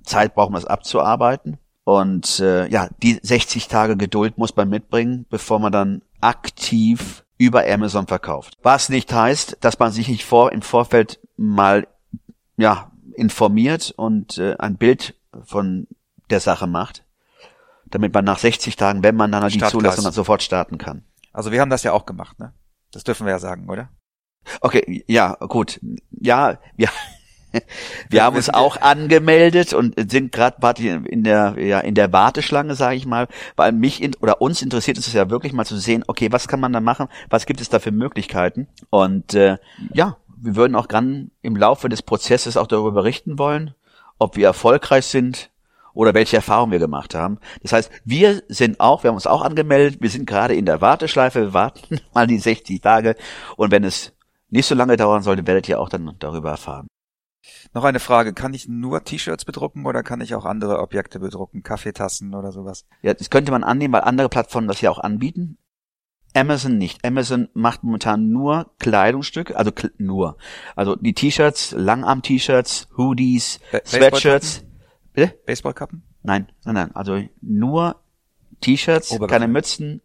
Zeit 0.03 0.35
brauchen, 0.35 0.53
das 0.53 0.65
abzuarbeiten. 0.65 1.57
Und 1.83 2.39
äh, 2.39 2.67
ja, 2.67 2.89
die 3.03 3.19
60 3.21 3.67
Tage 3.67 3.95
Geduld 3.95 4.37
muss 4.37 4.55
man 4.55 4.69
mitbringen, 4.69 5.25
bevor 5.29 5.59
man 5.59 5.71
dann 5.71 6.01
aktiv 6.19 7.23
über 7.37 7.65
Amazon 7.67 8.07
verkauft. 8.07 8.57
Was 8.63 8.89
nicht 8.89 9.13
heißt, 9.13 9.57
dass 9.61 9.77
man 9.77 9.91
sich 9.91 10.07
nicht 10.07 10.25
vor 10.25 10.51
im 10.51 10.61
Vorfeld 10.61 11.19
mal 11.37 11.87
ja 12.57 12.91
informiert 13.13 13.93
und 13.95 14.37
äh, 14.37 14.55
ein 14.57 14.77
Bild 14.77 15.15
von 15.43 15.87
der 16.29 16.39
Sache 16.39 16.67
macht, 16.67 17.03
damit 17.85 18.13
man 18.13 18.25
nach 18.25 18.39
60 18.39 18.75
Tagen, 18.75 19.03
wenn 19.03 19.15
man 19.15 19.31
dann 19.31 19.47
die 19.47 19.57
Startklar 19.57 19.81
Zulassung 19.81 20.05
hat, 20.05 20.13
sofort 20.13 20.43
starten 20.43 20.77
kann. 20.77 21.03
Also 21.33 21.51
wir 21.51 21.61
haben 21.61 21.69
das 21.69 21.83
ja 21.83 21.91
auch 21.91 22.05
gemacht, 22.05 22.39
ne? 22.39 22.53
Das 22.91 23.03
dürfen 23.03 23.25
wir 23.25 23.31
ja 23.31 23.39
sagen, 23.39 23.69
oder? 23.69 23.89
Okay, 24.61 25.03
ja, 25.07 25.33
gut. 25.33 25.79
Ja, 26.11 26.59
wir, 26.77 26.89
wir 28.09 28.23
haben 28.23 28.35
uns 28.35 28.49
auch 28.53 28.79
angemeldet 28.81 29.73
und 29.73 29.95
sind 30.09 30.31
gerade 30.31 30.55
in 30.87 31.23
der 31.23 31.55
ja 31.57 31.79
in 31.79 31.95
der 31.95 32.13
Warteschlange, 32.13 32.75
sage 32.75 32.95
ich 32.95 33.05
mal, 33.05 33.27
weil 33.55 33.71
mich 33.71 34.01
in, 34.01 34.15
oder 34.21 34.41
uns 34.41 34.61
interessiert 34.61 34.97
es 34.97 35.11
ja 35.11 35.29
wirklich 35.29 35.53
mal 35.53 35.65
zu 35.65 35.77
sehen, 35.77 36.03
okay, 36.07 36.31
was 36.31 36.47
kann 36.47 36.59
man 36.59 36.73
da 36.73 36.79
machen, 36.79 37.07
was 37.29 37.45
gibt 37.45 37.61
es 37.61 37.69
da 37.69 37.79
für 37.79 37.91
Möglichkeiten 37.91 38.67
und 38.89 39.33
äh, 39.33 39.57
ja, 39.93 40.17
wir 40.45 40.55
würden 40.55 40.75
auch 40.75 40.87
gern 40.87 41.31
im 41.41 41.55
Laufe 41.55 41.89
des 41.89 42.01
Prozesses 42.01 42.55
auch 42.57 42.67
darüber 42.67 42.91
berichten 42.91 43.39
wollen, 43.39 43.73
ob 44.19 44.35
wir 44.35 44.47
erfolgreich 44.47 45.05
sind 45.05 45.51
oder 45.93 46.13
welche 46.13 46.35
Erfahrungen 46.35 46.71
wir 46.71 46.79
gemacht 46.79 47.15
haben. 47.15 47.39
Das 47.63 47.73
heißt, 47.73 47.91
wir 48.03 48.43
sind 48.47 48.79
auch, 48.79 49.03
wir 49.03 49.09
haben 49.09 49.15
uns 49.15 49.27
auch 49.27 49.41
angemeldet, 49.41 50.01
wir 50.01 50.09
sind 50.09 50.27
gerade 50.27 50.53
in 50.53 50.65
der 50.65 50.81
Warteschleife, 50.81 51.41
wir 51.41 51.53
warten 51.53 51.99
mal 52.13 52.27
die 52.27 52.37
60 52.37 52.81
Tage 52.81 53.15
und 53.57 53.71
wenn 53.71 53.83
es 53.83 54.13
nicht 54.49 54.67
so 54.67 54.75
lange 54.75 54.97
dauern 54.97 55.23
sollte, 55.23 55.47
werdet 55.47 55.67
ihr 55.67 55.79
auch 55.79 55.89
dann 55.89 56.15
darüber 56.19 56.51
erfahren. 56.51 56.87
Noch 57.73 57.83
eine 57.83 57.99
Frage, 57.99 58.33
kann 58.33 58.53
ich 58.53 58.67
nur 58.67 59.03
T-Shirts 59.03 59.45
bedrucken 59.45 59.85
oder 59.85 60.03
kann 60.03 60.21
ich 60.21 60.33
auch 60.35 60.45
andere 60.45 60.79
Objekte 60.79 61.19
bedrucken, 61.19 61.63
Kaffeetassen 61.63 62.33
oder 62.33 62.51
sowas? 62.51 62.85
Ja, 63.01 63.13
das 63.13 63.29
könnte 63.29 63.51
man 63.51 63.63
annehmen, 63.63 63.93
weil 63.93 64.01
andere 64.01 64.29
Plattformen 64.29 64.67
das 64.67 64.81
ja 64.81 64.89
auch 64.89 64.99
anbieten. 64.99 65.57
Amazon 66.35 66.77
nicht. 66.77 67.03
Amazon 67.05 67.47
macht 67.53 67.83
momentan 67.83 68.29
nur 68.29 68.71
Kleidungsstücke, 68.79 69.55
also 69.55 69.71
kl 69.71 69.91
nur. 69.97 70.37
Also 70.75 70.95
die 70.95 71.13
T-Shirts, 71.13 71.71
Langarm-T-Shirts, 71.77 72.87
Hoodies, 72.97 73.59
Ba- 73.71 73.79
Sweatshirts. 73.85 74.63
Bitte? 75.13 75.37
Baseballkappen? 75.45 76.03
Nein, 76.23 76.51
nein, 76.65 76.75
nein. 76.75 76.95
Also 76.95 77.21
nur 77.41 77.95
T-Shirts, 78.61 79.17
keine 79.27 79.47
Mützen, 79.47 80.01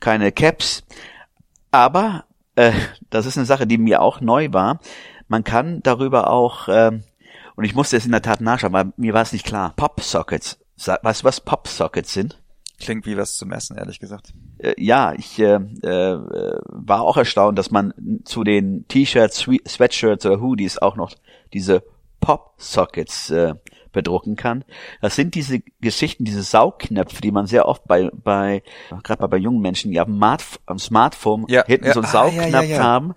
keine 0.00 0.32
Caps. 0.32 0.82
Aber 1.70 2.24
äh, 2.56 2.72
das 3.10 3.26
ist 3.26 3.36
eine 3.36 3.46
Sache, 3.46 3.66
die 3.66 3.78
mir 3.78 4.02
auch 4.02 4.20
neu 4.20 4.48
war. 4.52 4.80
Man 5.28 5.44
kann 5.44 5.82
darüber 5.82 6.30
auch, 6.30 6.68
ähm, 6.68 7.04
und 7.54 7.64
ich 7.64 7.74
musste 7.74 7.96
es 7.96 8.04
in 8.06 8.10
der 8.12 8.22
Tat 8.22 8.40
nachschauen, 8.40 8.72
weil 8.72 8.92
mir 8.96 9.14
war 9.14 9.22
es 9.22 9.32
nicht 9.32 9.46
klar. 9.46 9.74
Pop-Sockets. 9.76 10.58
Weißt 11.02 11.22
du, 11.22 11.24
was 11.24 11.40
Pop-Sockets 11.40 12.12
sind? 12.12 12.40
Klingt 12.80 13.06
wie 13.06 13.16
was 13.16 13.36
zum 13.36 13.52
Essen, 13.52 13.76
ehrlich 13.76 14.00
gesagt. 14.00 14.32
Äh, 14.58 14.74
ja, 14.78 15.12
ich 15.12 15.38
äh, 15.38 15.54
äh, 15.54 16.18
war 16.68 17.02
auch 17.02 17.16
erstaunt, 17.16 17.58
dass 17.58 17.70
man 17.70 17.92
zu 18.24 18.42
den 18.42 18.86
T-Shirts, 18.88 19.46
Swe- 19.46 19.68
Sweatshirts 19.68 20.24
oder 20.26 20.40
Hoodies 20.40 20.78
auch 20.78 20.96
noch 20.96 21.12
diese 21.52 21.82
Pop-Sockets 22.20 23.30
äh, 23.30 23.54
bedrucken 23.92 24.36
kann. 24.36 24.64
Das 25.00 25.16
sind 25.16 25.34
diese 25.34 25.60
Geschichten, 25.80 26.24
diese 26.24 26.42
Saugknöpfe, 26.42 27.20
die 27.20 27.32
man 27.32 27.46
sehr 27.46 27.66
oft 27.66 27.84
bei, 27.86 28.08
bei 28.12 28.62
gerade 29.02 29.26
bei 29.28 29.36
jungen 29.36 29.60
Menschen, 29.60 29.90
die 29.90 30.00
am, 30.00 30.22
Smartphone 30.78 31.44
Ja, 31.48 31.64
hinten 31.66 31.86
ja. 31.86 31.92
so 31.94 32.00
einen 32.00 32.06
Ah, 32.06 32.12
Saugknopf 32.12 32.52
ja, 32.52 32.76
ja, 32.76 32.82
haben, 32.82 33.14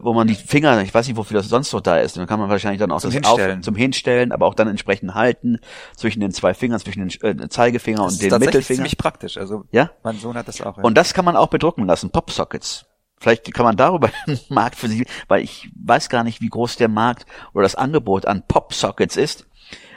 wo 0.00 0.14
man 0.14 0.26
die 0.26 0.34
Finger, 0.34 0.80
ich 0.82 0.94
weiß 0.94 1.06
nicht, 1.08 1.16
wofür 1.16 1.36
das 1.36 1.48
sonst 1.48 1.72
noch 1.72 1.80
da 1.80 1.98
ist, 1.98 2.16
dann 2.16 2.26
kann 2.26 2.40
man 2.40 2.48
wahrscheinlich 2.48 2.80
dann 2.80 2.90
auch 2.90 3.00
Zum 3.00 3.10
das 3.10 3.14
Hinstellen. 3.26 3.58
Auf, 3.58 3.64
zum 3.64 3.74
Hinstellen, 3.76 4.32
aber 4.32 4.46
auch 4.46 4.54
dann 4.54 4.68
entsprechend 4.68 5.14
halten 5.14 5.58
zwischen 5.96 6.20
den 6.20 6.32
zwei 6.32 6.54
Fingern, 6.54 6.80
zwischen 6.80 7.08
den 7.08 7.40
äh, 7.42 7.48
Zeigefinger 7.48 7.98
Das 8.04 8.14
und 8.14 8.22
ist 8.22 8.32
den 8.32 8.38
Mittelfinger. 8.40 8.76
ziemlich 8.76 8.96
praktisch. 8.96 9.36
Also 9.36 9.64
Ja? 9.72 9.90
mein 10.02 10.16
Sohn 10.18 10.36
hat 10.36 10.48
das 10.48 10.60
auch. 10.62 10.78
Ja. 10.78 10.82
Und 10.84 10.94
das 10.96 11.12
kann 11.14 11.24
man 11.24 11.36
auch 11.36 11.48
bedrucken 11.48 11.86
lassen, 11.86 12.10
Popsockets. 12.10 12.86
Vielleicht 13.18 13.52
kann 13.54 13.64
man 13.64 13.76
darüber 13.76 14.10
einen 14.26 14.40
Markt 14.48 14.76
für 14.76 14.88
sich, 14.88 15.06
weil 15.28 15.42
ich 15.42 15.70
weiß 15.82 16.08
gar 16.08 16.24
nicht, 16.24 16.40
wie 16.40 16.48
groß 16.48 16.76
der 16.76 16.88
Markt 16.88 17.26
oder 17.52 17.62
das 17.64 17.74
Angebot 17.74 18.26
an 18.26 18.42
Popsockets 18.46 19.16
ist. 19.16 19.46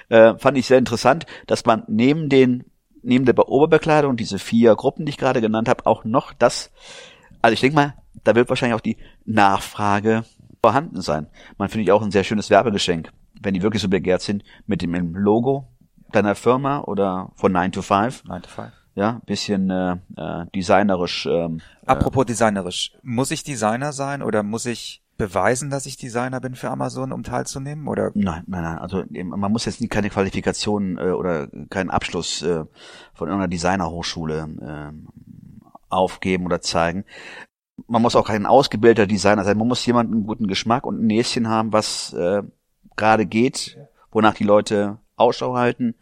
Äh, 0.10 0.38
fand 0.38 0.58
ich 0.58 0.68
sehr 0.68 0.78
interessant, 0.78 1.26
dass 1.48 1.66
man 1.66 1.84
neben 1.88 2.30
den, 2.30 2.66
neben 3.04 3.26
der 3.26 3.38
Oberbekleidung, 3.38 4.16
diese 4.18 4.40
vier 4.40 4.76
Gruppen, 4.76 5.06
die 5.06 5.10
ich 5.12 5.18
gerade 5.18 5.42
genannt 5.42 5.68
habe, 5.68 5.86
auch 5.86 6.04
noch 6.06 6.32
das, 6.34 6.72
also 7.48 7.54
ich 7.54 7.62
denke 7.62 7.76
mal, 7.76 7.94
da 8.26 8.36
wird 8.36 8.50
wahrscheinlich 8.50 8.76
auch 8.76 8.82
die 8.82 8.98
Nachfrage 9.24 10.26
vorhanden 10.62 11.02
sein. 11.02 11.28
Man 11.58 11.70
finde 11.70 11.84
ich 11.84 11.94
auch 11.94 12.02
ein 12.02 12.12
sehr 12.12 12.26
schönes 12.26 12.50
Werbegeschenk, 12.50 13.14
wenn 13.42 13.54
die 13.54 13.62
wirklich 13.62 13.82
so 13.82 13.88
begehrt 13.88 14.22
sind, 14.22 14.44
mit 14.66 14.82
dem 14.82 15.16
Logo 15.16 15.70
deiner 16.12 16.36
Firma 16.36 16.82
oder 16.82 17.32
von 17.36 17.54
9 17.54 17.72
to 17.72 17.82
5 17.82 18.26
9 18.26 18.42
to 18.42 18.50
5. 18.50 18.68
ja, 18.96 19.22
bisschen 19.26 19.70
äh, 19.70 19.94
äh, 20.18 20.46
designerisch. 20.54 21.26
Ähm, 21.26 21.62
Apropos 21.86 22.26
designerisch, 22.26 22.92
muss 23.02 23.32
ich 23.32 23.46
Designer 23.46 23.94
sein 23.94 24.22
oder 24.22 24.44
muss 24.44 24.66
ich 24.66 25.02
beweisen, 25.18 25.70
dass 25.70 25.86
ich 25.86 25.96
Designer 25.96 26.42
bin 26.42 26.56
für 26.56 26.70
Amazon, 26.70 27.14
um 27.14 27.24
teilzunehmen? 27.24 27.88
Oder 27.88 28.12
nein, 28.14 28.44
nein, 28.48 28.64
nein. 28.64 28.78
Also 28.78 29.06
man 29.10 29.52
muss 29.54 29.64
jetzt 29.64 29.80
nie 29.80 29.88
keine 29.88 30.10
Qualifikation 30.10 30.98
äh, 30.98 31.12
oder 31.12 31.48
keinen 31.70 31.92
Abschluss 31.92 32.42
äh, 32.42 32.66
von 33.14 33.28
irgendeiner 33.30 33.48
Designerhochschule 33.48 34.50
äh, 34.62 34.92
aufgeben 35.90 36.46
oder 36.46 36.62
zeigen. 36.62 37.06
Man 37.88 38.02
muss 38.02 38.16
auch 38.16 38.28
kein 38.28 38.46
ausgebildeter 38.46 39.08
Designer 39.08 39.44
sein. 39.44 39.58
Man 39.58 39.68
muss 39.68 39.86
jemanden 39.86 40.14
einen 40.14 40.28
guten 40.28 40.48
Geschmack 40.48 40.86
und 40.86 41.00
ein 41.00 41.08
Näschen 41.08 41.48
haben, 41.48 41.74
was 41.74 42.14
äh, 42.14 42.44
gerade 42.96 43.26
geht, 43.26 43.78
wonach 44.12 44.34
die 44.34 44.44
Leute 44.44 44.98
Ausschau 45.16 45.56
halten. 45.56 45.96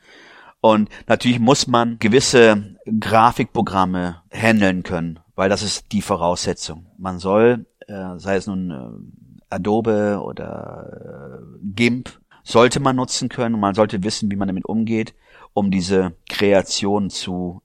Und 0.61 0.89
natürlich 1.07 1.39
muss 1.39 1.67
man 1.67 1.99
gewisse 1.99 2.77
Grafikprogramme 2.99 4.23
handeln 4.31 4.83
können, 4.83 5.19
weil 5.35 5.49
das 5.49 5.61
ist 5.61 5.91
die 5.91 6.01
Voraussetzung. 6.01 6.87
Man 6.97 7.19
soll, 7.19 7.67
äh, 7.87 8.17
sei 8.17 8.37
es 8.37 8.47
nun 8.47 8.71
äh, 8.71 9.53
Adobe 9.53 10.21
oder 10.23 11.41
äh, 11.41 11.57
GIMP, 11.61 12.09
sollte 12.43 12.79
man 12.79 12.95
nutzen 12.95 13.29
können 13.29 13.55
und 13.55 13.61
man 13.61 13.75
sollte 13.75 14.03
wissen, 14.03 14.31
wie 14.31 14.35
man 14.35 14.47
damit 14.47 14.65
umgeht, 14.65 15.13
um 15.53 15.71
diese 15.71 16.13
Kreation 16.29 17.09
zu 17.09 17.61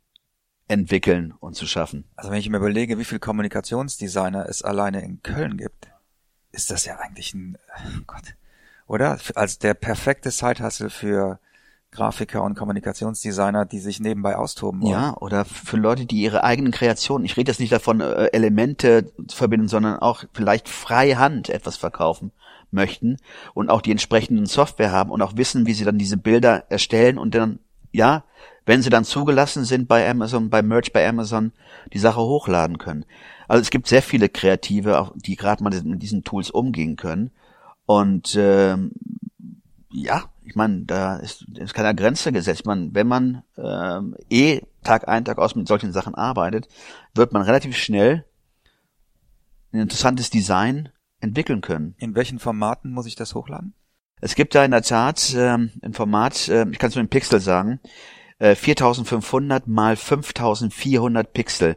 entwickeln 0.70 1.34
und 1.40 1.56
zu 1.56 1.66
schaffen. 1.66 2.04
also 2.16 2.30
wenn 2.30 2.38
ich 2.38 2.48
mir 2.48 2.58
überlege, 2.58 2.98
wie 2.98 3.04
viel 3.04 3.18
Kommunikationsdesigner 3.18 4.48
es 4.48 4.62
alleine 4.62 5.02
in 5.02 5.22
Köln 5.22 5.56
gibt, 5.56 5.88
ist 6.52 6.70
das 6.70 6.84
ja 6.84 6.96
eigentlich 6.98 7.34
ein 7.34 7.58
oh 7.76 8.02
Gott, 8.06 8.34
oder? 8.86 9.18
Als 9.34 9.58
der 9.58 9.74
perfekte 9.74 10.30
Side-Hustle 10.30 10.90
für 10.90 11.40
Grafiker 11.90 12.44
und 12.44 12.54
Kommunikationsdesigner, 12.54 13.64
die 13.64 13.80
sich 13.80 13.98
nebenbei 13.98 14.36
austoben 14.36 14.82
wollen. 14.82 14.92
Ja, 14.92 15.16
oder 15.16 15.44
für 15.44 15.76
Leute, 15.76 16.06
die 16.06 16.22
ihre 16.22 16.44
eigenen 16.44 16.70
Kreationen, 16.70 17.24
ich 17.24 17.36
rede 17.36 17.50
jetzt 17.50 17.58
nicht 17.58 17.72
davon, 17.72 18.00
äh, 18.00 18.26
Elemente 18.26 19.12
zu 19.26 19.36
verbinden, 19.36 19.66
sondern 19.66 19.98
auch 19.98 20.24
vielleicht 20.32 20.68
freihand 20.68 21.48
etwas 21.48 21.76
verkaufen 21.76 22.30
möchten 22.70 23.16
und 23.54 23.70
auch 23.70 23.82
die 23.82 23.90
entsprechenden 23.90 24.46
Software 24.46 24.92
haben 24.92 25.10
und 25.10 25.20
auch 25.20 25.36
wissen, 25.36 25.66
wie 25.66 25.74
sie 25.74 25.84
dann 25.84 25.98
diese 25.98 26.16
Bilder 26.16 26.70
erstellen 26.70 27.18
und 27.18 27.34
dann, 27.34 27.58
ja, 27.90 28.22
wenn 28.70 28.82
sie 28.82 28.90
dann 28.90 29.04
zugelassen 29.04 29.64
sind 29.64 29.88
bei 29.88 30.08
Amazon, 30.08 30.48
bei 30.48 30.62
Merch 30.62 30.92
bei 30.92 31.08
Amazon, 31.08 31.50
die 31.92 31.98
Sache 31.98 32.20
hochladen 32.20 32.78
können. 32.78 33.04
Also 33.48 33.62
es 33.62 33.70
gibt 33.70 33.88
sehr 33.88 34.00
viele 34.00 34.28
Kreative, 34.28 35.10
die 35.16 35.34
gerade 35.34 35.64
mal 35.64 35.72
mit 35.82 36.00
diesen 36.00 36.22
Tools 36.22 36.52
umgehen 36.52 36.94
können. 36.94 37.32
Und 37.84 38.36
ähm, 38.38 38.92
ja, 39.90 40.26
ich 40.44 40.54
meine, 40.54 40.84
da 40.84 41.16
ist, 41.16 41.46
ist 41.56 41.74
keine 41.74 41.96
Grenze 41.96 42.30
gesetzt. 42.30 42.64
Man, 42.64 42.94
wenn 42.94 43.08
man 43.08 43.42
ähm, 43.58 44.16
eh 44.30 44.60
Tag 44.84 45.08
ein, 45.08 45.24
Tag 45.24 45.38
aus 45.38 45.56
mit 45.56 45.66
solchen 45.66 45.90
Sachen 45.92 46.14
arbeitet, 46.14 46.68
wird 47.12 47.32
man 47.32 47.42
relativ 47.42 47.76
schnell 47.76 48.24
ein 49.72 49.80
interessantes 49.80 50.30
Design 50.30 50.90
entwickeln 51.18 51.60
können. 51.60 51.96
In 51.98 52.14
welchen 52.14 52.38
Formaten 52.38 52.92
muss 52.92 53.06
ich 53.06 53.16
das 53.16 53.34
hochladen? 53.34 53.74
Es 54.20 54.36
gibt 54.36 54.54
da 54.54 54.64
in 54.64 54.70
der 54.70 54.82
Tat 54.82 55.34
ähm, 55.36 55.72
ein 55.82 55.92
Format, 55.92 56.46
äh, 56.46 56.68
ich 56.70 56.78
kann 56.78 56.90
es 56.90 56.94
nur 56.94 57.02
in 57.02 57.08
Pixel 57.08 57.40
sagen, 57.40 57.80
äh, 58.40 58.56
4500 58.56 59.68
mal 59.68 59.94
5400 59.94 61.32
Pixel. 61.32 61.76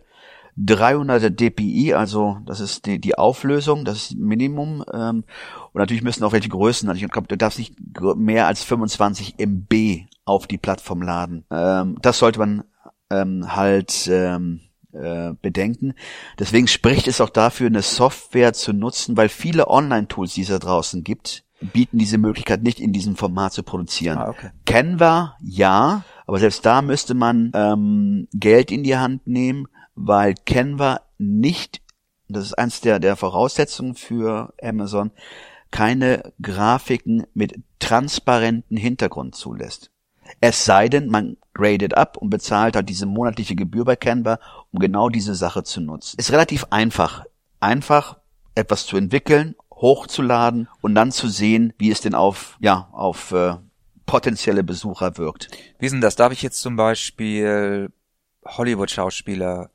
300 0.55 1.39
dpi, 1.39 1.95
also 1.95 2.37
das 2.45 2.59
ist 2.59 2.85
die, 2.85 2.99
die 2.99 3.17
Auflösung, 3.17 3.85
das 3.85 3.97
ist 3.97 4.15
Minimum. 4.15 4.83
Ähm, 4.93 5.23
und 5.71 5.79
natürlich 5.79 6.03
müssen 6.03 6.23
auch 6.23 6.31
welche 6.31 6.49
Größen, 6.49 6.89
also 6.89 7.03
ich 7.03 7.11
glaube, 7.11 7.27
du 7.27 7.37
darfst 7.37 7.57
nicht 7.57 7.75
mehr 8.15 8.47
als 8.47 8.63
25 8.63 9.35
MB 9.39 10.05
auf 10.25 10.45
die 10.47 10.59
Plattform 10.59 11.01
laden. 11.01 11.45
Ähm, 11.49 11.97
das 12.01 12.19
sollte 12.19 12.39
man 12.39 12.63
ähm, 13.09 13.55
halt 13.55 14.07
ähm, 14.11 14.61
äh, 14.93 15.33
bedenken. 15.41 15.95
Deswegen 16.37 16.67
spricht 16.67 17.07
es 17.07 17.19
auch 17.19 17.31
dafür, 17.31 17.67
eine 17.67 17.81
Software 17.81 18.53
zu 18.53 18.73
nutzen, 18.73 19.17
weil 19.17 19.29
viele 19.29 19.67
Online-Tools, 19.67 20.35
die 20.35 20.43
es 20.43 20.49
da 20.49 20.59
draußen 20.59 21.03
gibt, 21.03 21.43
bieten 21.61 21.97
diese 21.97 22.17
Möglichkeit 22.17 22.61
nicht 22.61 22.79
in 22.79 22.93
diesem 22.93 23.15
Format 23.15 23.53
zu 23.53 23.63
produzieren. 23.63 24.17
Ah, 24.17 24.29
okay. 24.29 24.51
Canva, 24.65 25.35
ja, 25.41 26.03
aber 26.25 26.39
selbst 26.39 26.65
da 26.65 26.81
müsste 26.81 27.13
man 27.13 27.51
ähm, 27.53 28.27
Geld 28.33 28.71
in 28.71 28.83
die 28.83 28.97
Hand 28.97 29.27
nehmen, 29.27 29.67
weil 29.95 30.35
Canva 30.45 31.01
nicht, 31.17 31.81
das 32.27 32.45
ist 32.45 32.53
eins 32.57 32.81
der, 32.81 32.99
der 32.99 33.15
Voraussetzungen 33.15 33.95
für 33.95 34.53
Amazon, 34.61 35.11
keine 35.71 36.33
Grafiken 36.41 37.25
mit 37.33 37.59
transparenten 37.79 38.77
Hintergrund 38.77 39.35
zulässt. 39.35 39.91
Es 40.39 40.65
sei 40.65 40.87
denn, 40.87 41.07
man 41.09 41.37
gradet 41.53 41.95
up 41.95 42.17
und 42.17 42.29
bezahlt 42.29 42.75
halt 42.75 42.89
diese 42.89 43.05
monatliche 43.05 43.55
Gebühr 43.55 43.85
bei 43.85 43.95
Canva, 43.95 44.39
um 44.71 44.79
genau 44.79 45.09
diese 45.09 45.35
Sache 45.35 45.63
zu 45.63 45.81
nutzen. 45.81 46.17
Ist 46.17 46.31
relativ 46.31 46.67
einfach. 46.69 47.25
Einfach 47.59 48.17
etwas 48.55 48.85
zu 48.85 48.97
entwickeln, 48.97 49.55
hochzuladen 49.71 50.67
und 50.81 50.95
dann 50.95 51.11
zu 51.11 51.27
sehen, 51.27 51.73
wie 51.77 51.91
es 51.91 52.01
denn 52.01 52.15
auf, 52.15 52.57
ja, 52.61 52.89
auf 52.91 53.31
äh, 53.31 53.55
potenzielle 54.13 54.63
Besucher 54.63 55.17
wirkt. 55.17 55.49
Wie 55.79 55.87
ist 55.87 55.91
denn 55.91 55.99
das? 55.99 56.15
Darf 56.15 56.31
ich 56.31 56.43
jetzt 56.43 56.61
zum 56.61 56.75
Beispiel 56.75 57.89
Hollywood-Schauspieler 58.45 59.71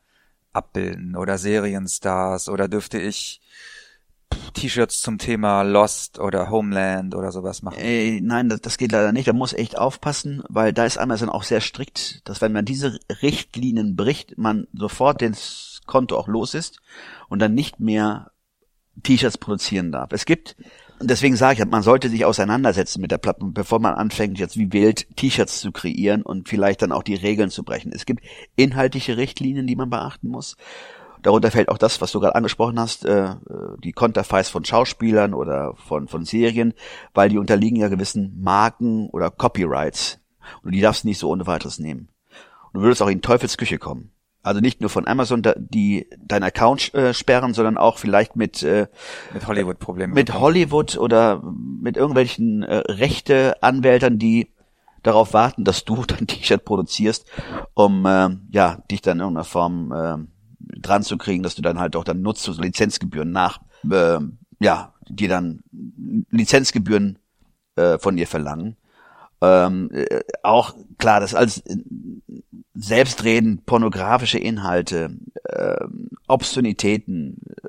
abbilden 0.52 1.16
oder 1.16 1.38
Serienstars 1.38 2.48
oder 2.48 2.68
dürfte 2.68 3.00
ich 3.00 3.40
T-Shirts 4.54 5.00
zum 5.00 5.18
Thema 5.18 5.62
Lost 5.62 6.20
oder 6.20 6.50
Homeland 6.50 7.16
oder 7.16 7.32
sowas 7.32 7.62
machen? 7.62 7.80
Äh, 7.80 8.20
nein, 8.20 8.48
das, 8.48 8.60
das 8.60 8.78
geht 8.78 8.92
leider 8.92 9.10
nicht. 9.10 9.26
Da 9.26 9.32
muss 9.32 9.54
echt 9.54 9.76
aufpassen, 9.76 10.44
weil 10.48 10.72
da 10.72 10.84
ist 10.84 10.98
Amazon 10.98 11.30
auch 11.30 11.42
sehr 11.42 11.60
strikt, 11.60 12.20
dass 12.28 12.40
wenn 12.40 12.52
man 12.52 12.64
diese 12.64 13.00
Richtlinien 13.20 13.96
bricht, 13.96 14.38
man 14.38 14.68
sofort 14.72 15.20
das 15.20 15.80
Konto 15.86 16.16
auch 16.16 16.28
los 16.28 16.54
ist 16.54 16.78
und 17.28 17.40
dann 17.40 17.54
nicht 17.54 17.80
mehr 17.80 18.30
T-Shirts 19.02 19.38
produzieren 19.38 19.90
darf. 19.90 20.12
Es 20.12 20.26
gibt, 20.26 20.54
und 21.00 21.10
deswegen 21.10 21.36
sage 21.36 21.62
ich, 21.62 21.68
man 21.68 21.82
sollte 21.82 22.08
sich 22.08 22.24
auseinandersetzen 22.24 23.00
mit 23.00 23.10
der 23.10 23.18
Plattform, 23.18 23.52
bevor 23.52 23.78
man 23.78 23.94
anfängt, 23.94 24.38
jetzt 24.38 24.56
wie 24.56 24.72
wild 24.72 25.06
T-Shirts 25.16 25.60
zu 25.60 25.70
kreieren 25.70 26.22
und 26.22 26.48
vielleicht 26.48 26.82
dann 26.82 26.92
auch 26.92 27.02
die 27.02 27.14
Regeln 27.14 27.50
zu 27.50 27.62
brechen. 27.62 27.92
Es 27.92 28.04
gibt 28.04 28.24
inhaltliche 28.56 29.16
Richtlinien, 29.16 29.66
die 29.66 29.76
man 29.76 29.90
beachten 29.90 30.28
muss. 30.28 30.56
Darunter 31.22 31.50
fällt 31.50 31.68
auch 31.68 31.78
das, 31.78 32.00
was 32.00 32.12
du 32.12 32.20
gerade 32.20 32.34
angesprochen 32.34 32.78
hast, 32.78 33.04
äh, 33.04 33.34
die 33.82 33.92
Konterfeis 33.92 34.48
von 34.48 34.64
Schauspielern 34.64 35.34
oder 35.34 35.74
von, 35.76 36.08
von 36.08 36.24
Serien, 36.24 36.74
weil 37.14 37.28
die 37.28 37.38
unterliegen 37.38 37.78
ja 37.78 37.88
gewissen 37.88 38.40
Marken 38.40 39.08
oder 39.10 39.30
Copyrights. 39.30 40.20
Und 40.62 40.72
die 40.72 40.80
darfst 40.80 41.04
du 41.04 41.08
nicht 41.08 41.18
so 41.18 41.28
ohne 41.28 41.46
weiteres 41.46 41.78
nehmen. 41.78 42.08
Und 42.72 42.74
du 42.74 42.82
würdest 42.82 43.02
auch 43.02 43.08
in 43.08 43.22
Teufelsküche 43.22 43.78
kommen. 43.78 44.12
Also 44.42 44.60
nicht 44.60 44.80
nur 44.80 44.88
von 44.90 45.06
Amazon, 45.06 45.42
da- 45.42 45.54
die 45.58 46.08
deinen 46.24 46.44
Account 46.44 46.94
äh, 46.94 47.12
sperren, 47.12 47.54
sondern 47.54 47.76
auch 47.76 47.98
vielleicht 47.98 48.36
mit, 48.36 48.62
äh, 48.62 48.86
Mit 49.34 49.46
Hollywood-Problemen. 49.46 50.14
mit 50.14 50.32
Hollywood 50.34 50.96
oder 50.96 51.42
mit 51.42 51.96
irgendwelchen 51.96 52.62
äh, 52.62 52.76
Rechte-Anwältern, 52.76 54.18
die 54.18 54.52
darauf 55.02 55.32
warten, 55.34 55.64
dass 55.64 55.84
du 55.84 56.02
dein 56.06 56.26
T-Shirt 56.26 56.64
produzierst, 56.64 57.26
um 57.74 58.06
äh, 58.06 58.30
ja 58.50 58.78
dich 58.90 59.02
dann 59.02 59.18
in 59.18 59.22
irgendeiner 59.22 59.44
Form 59.44 59.92
äh, 59.92 60.16
dran 60.80 61.02
zu 61.02 61.18
kriegen, 61.18 61.42
dass 61.42 61.54
du 61.56 61.62
dann 61.62 61.78
halt 61.80 61.96
auch 61.96 62.04
dann 62.04 62.22
Nutz- 62.22 62.46
und 62.48 62.60
Lizenzgebühren 62.60 63.30
nach, 63.32 63.60
äh, 63.90 64.18
ja, 64.60 64.94
die 65.08 65.28
dann 65.28 65.60
Lizenzgebühren 66.30 67.18
äh, 67.76 67.98
von 67.98 68.16
dir 68.16 68.26
verlangen. 68.26 68.76
Ähm, 69.40 69.90
äh, 69.92 70.20
auch 70.42 70.74
klar, 70.98 71.20
das 71.20 71.34
alles 71.34 71.62
selbstredend 72.78 73.66
pornografische 73.66 74.38
Inhalte, 74.38 75.10
ähm, 75.52 76.10
Obszönitäten, 76.28 77.38
äh, 77.48 77.68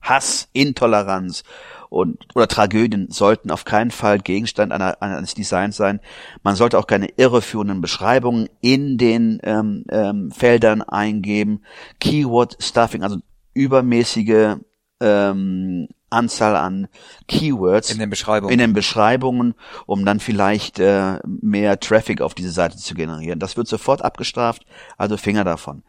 Hass, 0.00 0.48
Intoleranz 0.52 1.44
und 1.90 2.18
oder 2.34 2.48
Tragödien 2.48 3.10
sollten 3.10 3.50
auf 3.50 3.64
keinen 3.64 3.90
Fall 3.90 4.18
Gegenstand 4.18 4.72
einer, 4.72 5.02
eines 5.02 5.34
Designs 5.34 5.76
sein. 5.76 6.00
Man 6.42 6.56
sollte 6.56 6.78
auch 6.78 6.86
keine 6.86 7.08
irreführenden 7.16 7.80
Beschreibungen 7.80 8.48
in 8.60 8.96
den 8.96 9.38
ähm, 9.42 9.84
ähm, 9.90 10.30
Feldern 10.30 10.82
eingeben. 10.82 11.62
Keyword 12.00 12.56
Stuffing, 12.60 13.02
also 13.02 13.18
übermäßige 13.54 14.56
ähm, 15.00 15.88
Anzahl 16.10 16.56
an 16.56 16.88
Keywords 17.26 17.90
In 17.90 17.98
den 17.98 18.10
Beschreibungen. 18.10 18.52
in 18.52 18.58
den 18.58 18.72
Beschreibungen, 18.72 19.54
um 19.86 20.04
dann 20.04 20.20
vielleicht 20.20 20.78
äh, 20.78 21.18
mehr 21.24 21.80
Traffic 21.80 22.20
auf 22.20 22.34
diese 22.34 22.50
Seite 22.50 22.76
zu 22.76 22.94
generieren. 22.94 23.38
Das 23.38 23.56
wird 23.56 23.68
sofort 23.68 24.02
abgestraft, 24.02 24.64
also 24.96 25.16
Finger 25.16 25.44
davon. 25.44 25.82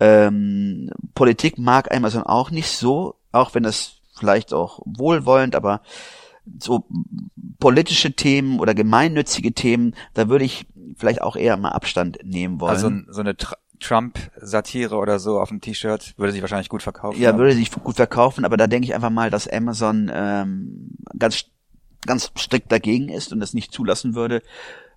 Ähm, 0.00 0.90
Politik 1.14 1.58
mag 1.58 1.94
Amazon 1.94 2.24
auch 2.24 2.50
nicht 2.50 2.68
so, 2.68 3.16
auch 3.30 3.54
wenn 3.54 3.64
es 3.64 4.00
vielleicht 4.14 4.52
auch 4.52 4.80
wohlwollend, 4.84 5.54
aber 5.54 5.80
so 6.58 6.86
politische 7.60 8.12
Themen 8.14 8.58
oder 8.58 8.74
gemeinnützige 8.74 9.52
Themen, 9.52 9.94
da 10.14 10.28
würde 10.28 10.44
ich 10.44 10.66
vielleicht 10.96 11.22
auch 11.22 11.36
eher 11.36 11.56
mal 11.56 11.70
Abstand 11.70 12.18
nehmen 12.24 12.60
wollen. 12.60 12.70
Also 12.70 12.90
so 13.08 13.20
eine 13.20 13.36
Trump-Satire 13.82 14.96
oder 14.96 15.18
so 15.18 15.40
auf 15.40 15.48
dem 15.48 15.60
T-Shirt 15.60 16.14
würde 16.16 16.32
sich 16.32 16.40
wahrscheinlich 16.40 16.68
gut 16.68 16.82
verkaufen. 16.82 17.20
Ja, 17.20 17.36
würde 17.36 17.54
sich 17.54 17.70
gut 17.70 17.96
verkaufen, 17.96 18.44
aber 18.44 18.56
da 18.56 18.66
denke 18.66 18.86
ich 18.86 18.94
einfach 18.94 19.10
mal, 19.10 19.30
dass 19.30 19.48
Amazon 19.48 20.10
ähm, 20.12 20.96
ganz 21.18 21.44
ganz 22.06 22.32
strikt 22.36 22.72
dagegen 22.72 23.08
ist 23.08 23.32
und 23.32 23.40
das 23.40 23.54
nicht 23.54 23.72
zulassen 23.72 24.14
würde, 24.14 24.42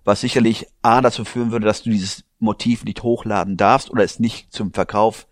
was 0.04 0.20
sicherlich 0.20 0.66
A 0.82 1.00
dazu 1.00 1.24
führen 1.24 1.50
würde, 1.50 1.66
dass 1.66 1.82
du 1.82 1.90
dieses 1.90 2.24
Motiv 2.38 2.84
nicht 2.84 3.02
hochladen 3.02 3.56
darfst 3.56 3.90
oder 3.90 4.04
es 4.04 4.18
nicht 4.18 4.52
zum 4.52 4.72
Verkauf 4.72 5.26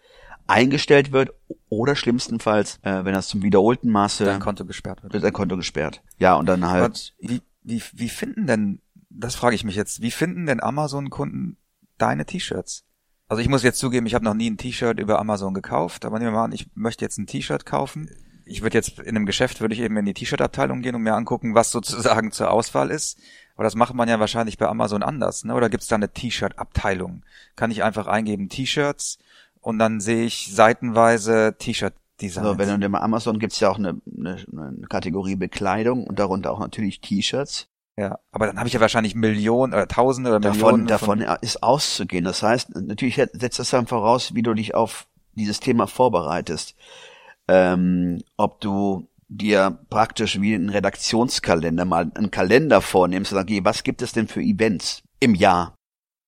eingestellt 0.47 1.13
wird 1.13 1.31
oder 1.69 1.97
schlimmstenfalls, 1.97 2.79
äh, 2.83 3.05
wenn 3.05 3.15
das 3.15 3.29
zum 3.29 3.43
wiederholten 3.43 3.91
Maße 3.91 4.25
dein 4.25 4.41
Konto 4.41 4.65
gesperrt 4.65 5.03
wird. 5.03 5.13
wird 5.13 5.25
dein 5.25 5.33
Konto 5.33 5.57
gesperrt. 5.57 6.03
Ja, 6.19 6.35
und 6.35 6.47
dann 6.47 6.63
Aber 6.63 6.73
halt 6.73 7.15
wie, 7.19 7.41
wie, 7.63 7.83
wie 7.93 8.09
finden 8.09 8.47
denn, 8.47 8.81
das 9.11 9.35
frage 9.35 9.55
ich 9.55 9.65
mich 9.65 9.77
jetzt, 9.77 10.03
wie 10.03 10.11
finden 10.11 10.47
denn 10.47 10.61
Amazon-Kunden 10.61 11.57
deine 11.99 12.27
T-Shirts? 12.27 12.85
Also 13.29 13.41
ich 13.41 13.49
muss 13.49 13.63
jetzt 13.63 13.79
zugeben, 13.79 14.07
ich 14.07 14.15
habe 14.15 14.25
noch 14.25 14.35
nie 14.35 14.51
ein 14.51 14.59
T-Shirt 14.59 15.01
über 15.01 15.19
Amazon 15.19 15.55
gekauft, 15.55 16.05
aber 16.05 16.19
nehmen 16.19 16.33
wir 16.33 16.39
mal 16.39 16.45
an, 16.45 16.53
ich 16.53 16.67
möchte 16.75 17.05
jetzt 17.05 17.19
ein 17.19 17.27
T-Shirt 17.27 17.65
kaufen. 17.65 18.11
Ich 18.45 18.61
würde 18.61 18.77
jetzt 18.77 18.99
in 18.99 19.17
einem 19.17 19.25
Geschäft, 19.25 19.63
würde 19.63 19.75
ich 19.75 19.81
eben 19.81 19.97
in 19.97 20.05
die 20.05 20.13
T-Shirt-Abteilung 20.13 20.83
gehen 20.83 20.95
und 20.95 21.03
mir 21.03 21.15
angucken, 21.15 21.55
was 21.55 21.71
sozusagen 21.71 22.33
zur 22.33 22.51
Auswahl 22.51 22.91
ist. 22.91 23.19
Aber 23.55 23.65
das 23.65 23.75
macht 23.75 23.95
man 23.95 24.09
ja 24.09 24.21
wahrscheinlich 24.21 24.59
bei 24.59 24.69
Amazon 24.69 25.03
anders, 25.03 25.45
ne? 25.45 25.55
Oder 25.55 25.71
gibt's 25.71 25.87
da 25.87 25.97
eine 25.97 26.13
T-Shirt-Abteilung? 26.13 27.25
Kann 27.57 27.71
ich 27.71 27.83
einfach 27.83 28.07
eingeben 28.07 28.49
T-Shirts 28.49 29.19
und 29.61 29.79
dann 29.79 30.01
sehe 30.01 30.25
ich 30.25 30.51
seitenweise 30.53 31.57
T-Shirt-Designs. 31.59 32.47
also 32.47 32.59
wenn 32.59 32.81
du 32.81 32.89
bei 32.91 33.01
Amazon 33.01 33.39
gibt's 33.39 33.61
ja 33.61 33.71
auch 33.71 33.79
eine, 33.79 34.01
eine, 34.07 34.45
eine 34.53 34.87
Kategorie 34.89 35.37
Bekleidung 35.37 36.07
und 36.07 36.19
darunter 36.19 36.53
auch 36.53 36.61
natürlich 36.61 37.01
T-Shirts. 37.01 37.69
Ja, 37.97 38.19
aber 38.33 38.47
dann 38.47 38.59
habe 38.59 38.67
ich 38.67 38.75
ja 38.75 38.81
wahrscheinlich 38.81 39.15
Millionen 39.15 39.73
oder 39.73 39.87
Tausende 39.87 40.31
oder 40.31 40.41
Davon, 40.41 40.61
Millionen 40.61 40.87
davon 40.87 41.21
ist 41.43 41.63
auszugehen. 41.63 42.25
Das 42.25 42.43
heißt, 42.43 42.75
natürlich 42.75 43.17
setzt 43.17 43.59
das 43.59 43.71
dann 43.71 43.87
voraus, 43.87 44.35
wie 44.35 44.43
du 44.43 44.53
dich 44.55 44.75
auf 44.75 45.07
dieses 45.35 45.61
Thema 45.61 45.87
vorbereitest. 45.87 46.75
Ähm, 47.47 48.23
ob 48.37 48.61
du 48.61 49.09
dir 49.29 49.79
praktisch 49.91 50.41
wie 50.41 50.55
einen 50.55 50.71
Redaktionskalender 50.71 51.85
mal 51.85 52.11
einen 52.15 52.31
Kalender 52.31 52.81
vornimmst 52.81 53.33
und 53.33 53.37
sagst, 53.37 53.51
okay, 53.51 53.65
was 53.65 53.83
gibt 53.85 54.03
es 54.03 54.13
denn 54.13 54.29
für 54.29 54.41
Events 54.41 55.03
im 55.21 55.35
Jahr? 55.35 55.75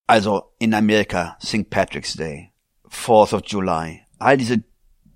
Also 0.06 0.52
in 0.58 0.73
Amerika 0.73 1.37
St. 1.42 1.68
Patrick's 1.68 2.14
Day, 2.14 2.52
4th 2.88 3.35
of 3.35 3.42
July, 3.46 4.02
all 4.18 4.37
diese 4.37 4.62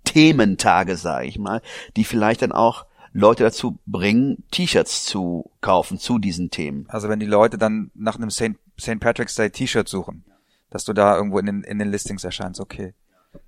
Thementage, 0.05 0.97
sage 0.97 1.27
ich 1.27 1.39
mal, 1.39 1.63
die 1.97 2.05
vielleicht 2.05 2.43
dann 2.43 2.53
auch 2.53 2.87
Leute 3.13 3.43
dazu 3.43 3.79
bringen, 3.87 4.45
T-Shirts 4.51 5.05
zu 5.05 5.51
kaufen 5.61 5.99
zu 5.99 6.19
diesen 6.19 6.51
Themen. 6.51 6.87
Also 6.89 7.09
wenn 7.09 7.21
die 7.21 7.27
Leute 7.27 7.59
dann 7.59 7.91
nach 7.95 8.17
einem 8.17 8.31
St. 8.31 8.55
Patrick's 9.01 9.35
Day 9.35 9.51
T-Shirt 9.51 9.89
suchen, 9.89 10.25
dass 10.71 10.85
du 10.85 10.93
da 10.93 11.17
irgendwo 11.17 11.39
in 11.39 11.47
den, 11.47 11.65
in 11.65 11.79
den 11.79 11.91
Listings 11.91 12.25
erscheinst, 12.25 12.61
okay. 12.61 12.95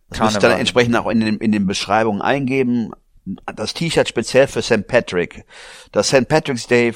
Das 0.09 0.21
musst 0.21 0.37
du 0.37 0.41
dann 0.41 0.59
entsprechend 0.59 0.97
auch 0.97 1.09
in 1.09 1.21
den, 1.21 1.39
in 1.39 1.53
den 1.53 1.67
Beschreibungen 1.67 2.21
eingeben. 2.21 2.93
Das 3.55 3.73
T-Shirt 3.73 4.09
speziell 4.09 4.49
für 4.49 4.63
St. 4.63 4.87
Patrick. 4.87 5.45
Das 5.93 6.09
St. 6.09 6.29
Patrick's 6.29 6.67
Day 6.67 6.95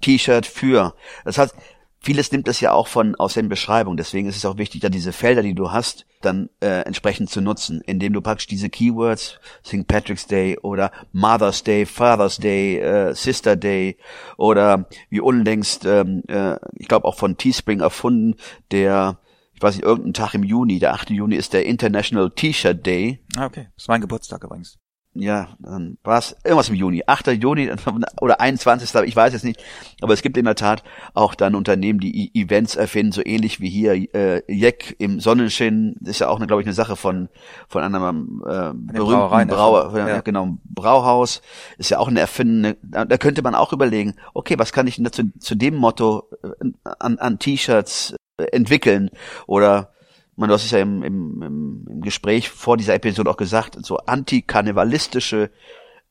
T-Shirt 0.00 0.46
für. 0.46 0.94
Das 1.24 1.38
heißt, 1.38 1.54
vieles 2.00 2.32
nimmt 2.32 2.48
das 2.48 2.60
ja 2.60 2.72
auch 2.72 2.86
von 2.86 3.14
aus 3.16 3.34
den 3.34 3.48
Beschreibungen. 3.48 3.96
Deswegen 3.96 4.28
ist 4.28 4.36
es 4.36 4.44
auch 4.44 4.58
wichtig, 4.58 4.80
da 4.80 4.88
diese 4.88 5.12
Felder, 5.12 5.42
die 5.42 5.54
du 5.54 5.72
hast, 5.72 6.06
dann 6.20 6.48
äh, 6.60 6.82
entsprechend 6.82 7.30
zu 7.30 7.40
nutzen, 7.40 7.80
indem 7.80 8.12
du 8.12 8.20
praktisch 8.20 8.46
diese 8.46 8.70
Keywords 8.70 9.38
St. 9.64 9.86
Patrick's 9.86 10.26
Day 10.26 10.58
oder 10.58 10.90
Mother's 11.12 11.62
Day, 11.62 11.86
Father's 11.86 12.38
Day, 12.38 12.78
äh, 12.78 13.14
Sister 13.14 13.56
Day 13.56 13.96
oder 14.36 14.88
wie 15.10 15.20
unlängst, 15.20 15.84
ähm, 15.84 16.22
äh, 16.28 16.56
ich 16.76 16.88
glaube 16.88 17.06
auch 17.06 17.16
von 17.16 17.36
Teespring 17.36 17.80
erfunden, 17.80 18.36
der 18.70 19.18
ich 19.54 19.62
weiß 19.62 19.74
nicht, 19.74 19.84
irgendein 19.84 20.14
Tag 20.14 20.34
im 20.34 20.44
Juni, 20.44 20.78
der 20.78 20.94
8. 20.94 21.10
Juni 21.10 21.34
ist 21.34 21.52
der 21.52 21.66
International 21.66 22.30
T-Shirt 22.30 22.86
Day. 22.86 23.18
Ah, 23.36 23.46
okay. 23.46 23.66
Das 23.74 23.84
ist 23.84 23.88
mein 23.88 24.00
Geburtstag 24.00 24.44
übrigens. 24.44 24.78
Ja, 25.14 25.48
dann 25.58 25.98
war 26.04 26.18
es 26.18 26.36
irgendwas 26.44 26.68
im 26.68 26.76
Juni. 26.76 27.02
8. 27.06 27.28
Juni 27.28 27.70
oder 28.20 28.40
21. 28.40 28.94
Ich 29.04 29.16
weiß 29.16 29.34
es 29.34 29.42
nicht. 29.42 29.62
Aber 30.00 30.12
es 30.14 30.22
gibt 30.22 30.36
in 30.36 30.44
der 30.44 30.54
Tat 30.54 30.84
auch 31.14 31.34
dann 31.34 31.54
Unternehmen, 31.54 31.98
die 31.98 32.30
E- 32.34 32.42
Events 32.42 32.76
erfinden, 32.76 33.12
so 33.12 33.22
ähnlich 33.24 33.60
wie 33.60 33.68
hier 33.68 33.94
äh, 34.14 34.42
Jeck 34.46 34.94
im 34.98 35.18
Sonnenschein. 35.18 35.96
Das 36.00 36.12
ist 36.12 36.18
ja 36.20 36.28
auch, 36.28 36.36
eine, 36.36 36.46
glaube 36.46 36.62
ich, 36.62 36.66
eine 36.66 36.74
Sache 36.74 36.94
von 36.94 37.28
von 37.68 37.82
einem 37.82 38.42
äh, 38.46 38.72
berühmten 38.74 39.48
Brauer, 39.48 39.96
ja. 39.96 40.08
ja. 40.08 40.20
genau, 40.20 40.58
Brauhaus. 40.64 41.42
Ist 41.78 41.90
ja 41.90 41.98
auch 41.98 42.08
eine 42.08 42.20
erfindende. 42.20 42.76
Da, 42.82 43.04
da 43.04 43.16
könnte 43.18 43.42
man 43.42 43.54
auch 43.54 43.72
überlegen, 43.72 44.14
okay, 44.34 44.58
was 44.58 44.72
kann 44.72 44.86
ich 44.86 44.96
denn 44.96 45.04
dazu, 45.04 45.24
zu 45.40 45.54
dem 45.56 45.74
Motto 45.74 46.28
äh, 46.42 46.70
an, 46.98 47.18
an 47.18 47.38
T-Shirts 47.38 48.14
äh, 48.36 48.44
entwickeln 48.52 49.10
oder 49.46 49.90
man, 50.38 50.48
du 50.48 50.54
hast 50.54 50.64
es 50.64 50.70
ja 50.70 50.78
im, 50.78 51.02
im, 51.02 51.42
im, 51.42 52.00
Gespräch 52.00 52.48
vor 52.48 52.76
dieser 52.76 52.94
Episode 52.94 53.28
auch 53.28 53.36
gesagt, 53.36 53.76
so 53.84 53.98
antikarnevalistische 53.98 55.50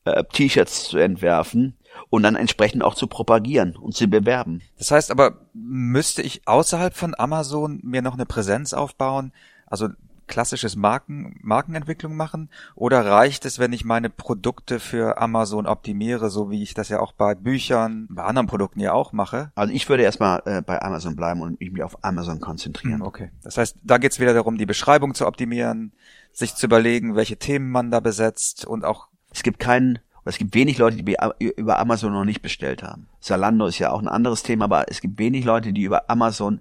äh, 0.04 0.24
T-Shirts 0.32 0.84
zu 0.84 0.98
entwerfen 0.98 1.76
und 2.10 2.22
dann 2.22 2.36
entsprechend 2.36 2.84
auch 2.84 2.94
zu 2.94 3.06
propagieren 3.06 3.74
und 3.76 3.94
zu 3.94 4.06
bewerben. 4.06 4.60
Das 4.76 4.90
heißt 4.90 5.10
aber, 5.10 5.38
müsste 5.54 6.22
ich 6.22 6.46
außerhalb 6.46 6.94
von 6.94 7.14
Amazon 7.18 7.80
mir 7.82 8.02
noch 8.02 8.14
eine 8.14 8.26
Präsenz 8.26 8.74
aufbauen? 8.74 9.32
Also 9.66 9.88
klassisches 10.28 10.76
Marken, 10.76 11.34
Markenentwicklung 11.42 12.14
machen? 12.14 12.50
Oder 12.76 13.04
reicht 13.04 13.44
es, 13.44 13.58
wenn 13.58 13.72
ich 13.72 13.84
meine 13.84 14.10
Produkte 14.10 14.78
für 14.78 15.18
Amazon 15.20 15.66
optimiere, 15.66 16.30
so 16.30 16.50
wie 16.50 16.62
ich 16.62 16.74
das 16.74 16.88
ja 16.90 17.00
auch 17.00 17.12
bei 17.12 17.34
Büchern, 17.34 18.06
bei 18.10 18.22
anderen 18.22 18.46
Produkten 18.46 18.80
ja 18.80 18.92
auch 18.92 19.12
mache? 19.12 19.50
Also 19.56 19.72
ich 19.74 19.88
würde 19.88 20.04
erstmal 20.04 20.42
äh, 20.44 20.62
bei 20.62 20.80
Amazon 20.80 21.16
bleiben 21.16 21.40
und 21.40 21.60
mich 21.60 21.82
auf 21.82 22.04
Amazon 22.04 22.40
konzentrieren. 22.40 23.00
Hm, 23.00 23.02
Okay. 23.02 23.30
Das 23.42 23.56
heißt, 23.58 23.78
da 23.82 23.98
geht 23.98 24.12
es 24.12 24.20
wieder 24.20 24.34
darum, 24.34 24.58
die 24.58 24.66
Beschreibung 24.66 25.14
zu 25.14 25.26
optimieren, 25.26 25.92
sich 26.32 26.54
zu 26.54 26.66
überlegen, 26.66 27.16
welche 27.16 27.36
Themen 27.38 27.70
man 27.70 27.90
da 27.90 28.00
besetzt 28.00 28.64
und 28.66 28.84
auch 28.84 29.08
Es 29.32 29.42
gibt 29.42 29.58
keinen, 29.58 29.98
oder 30.22 30.26
es 30.30 30.38
gibt 30.38 30.54
wenig 30.54 30.78
Leute, 30.78 30.96
die 30.96 31.02
be- 31.02 31.16
über 31.38 31.78
Amazon 31.78 32.12
noch 32.12 32.24
nicht 32.24 32.42
bestellt 32.42 32.82
haben. 32.82 33.08
Zalando 33.20 33.66
ist 33.66 33.78
ja 33.78 33.90
auch 33.90 34.00
ein 34.00 34.08
anderes 34.08 34.42
Thema, 34.42 34.66
aber 34.66 34.90
es 34.90 35.00
gibt 35.00 35.18
wenig 35.18 35.44
Leute, 35.44 35.72
die 35.72 35.82
über 35.82 36.08
Amazon 36.10 36.60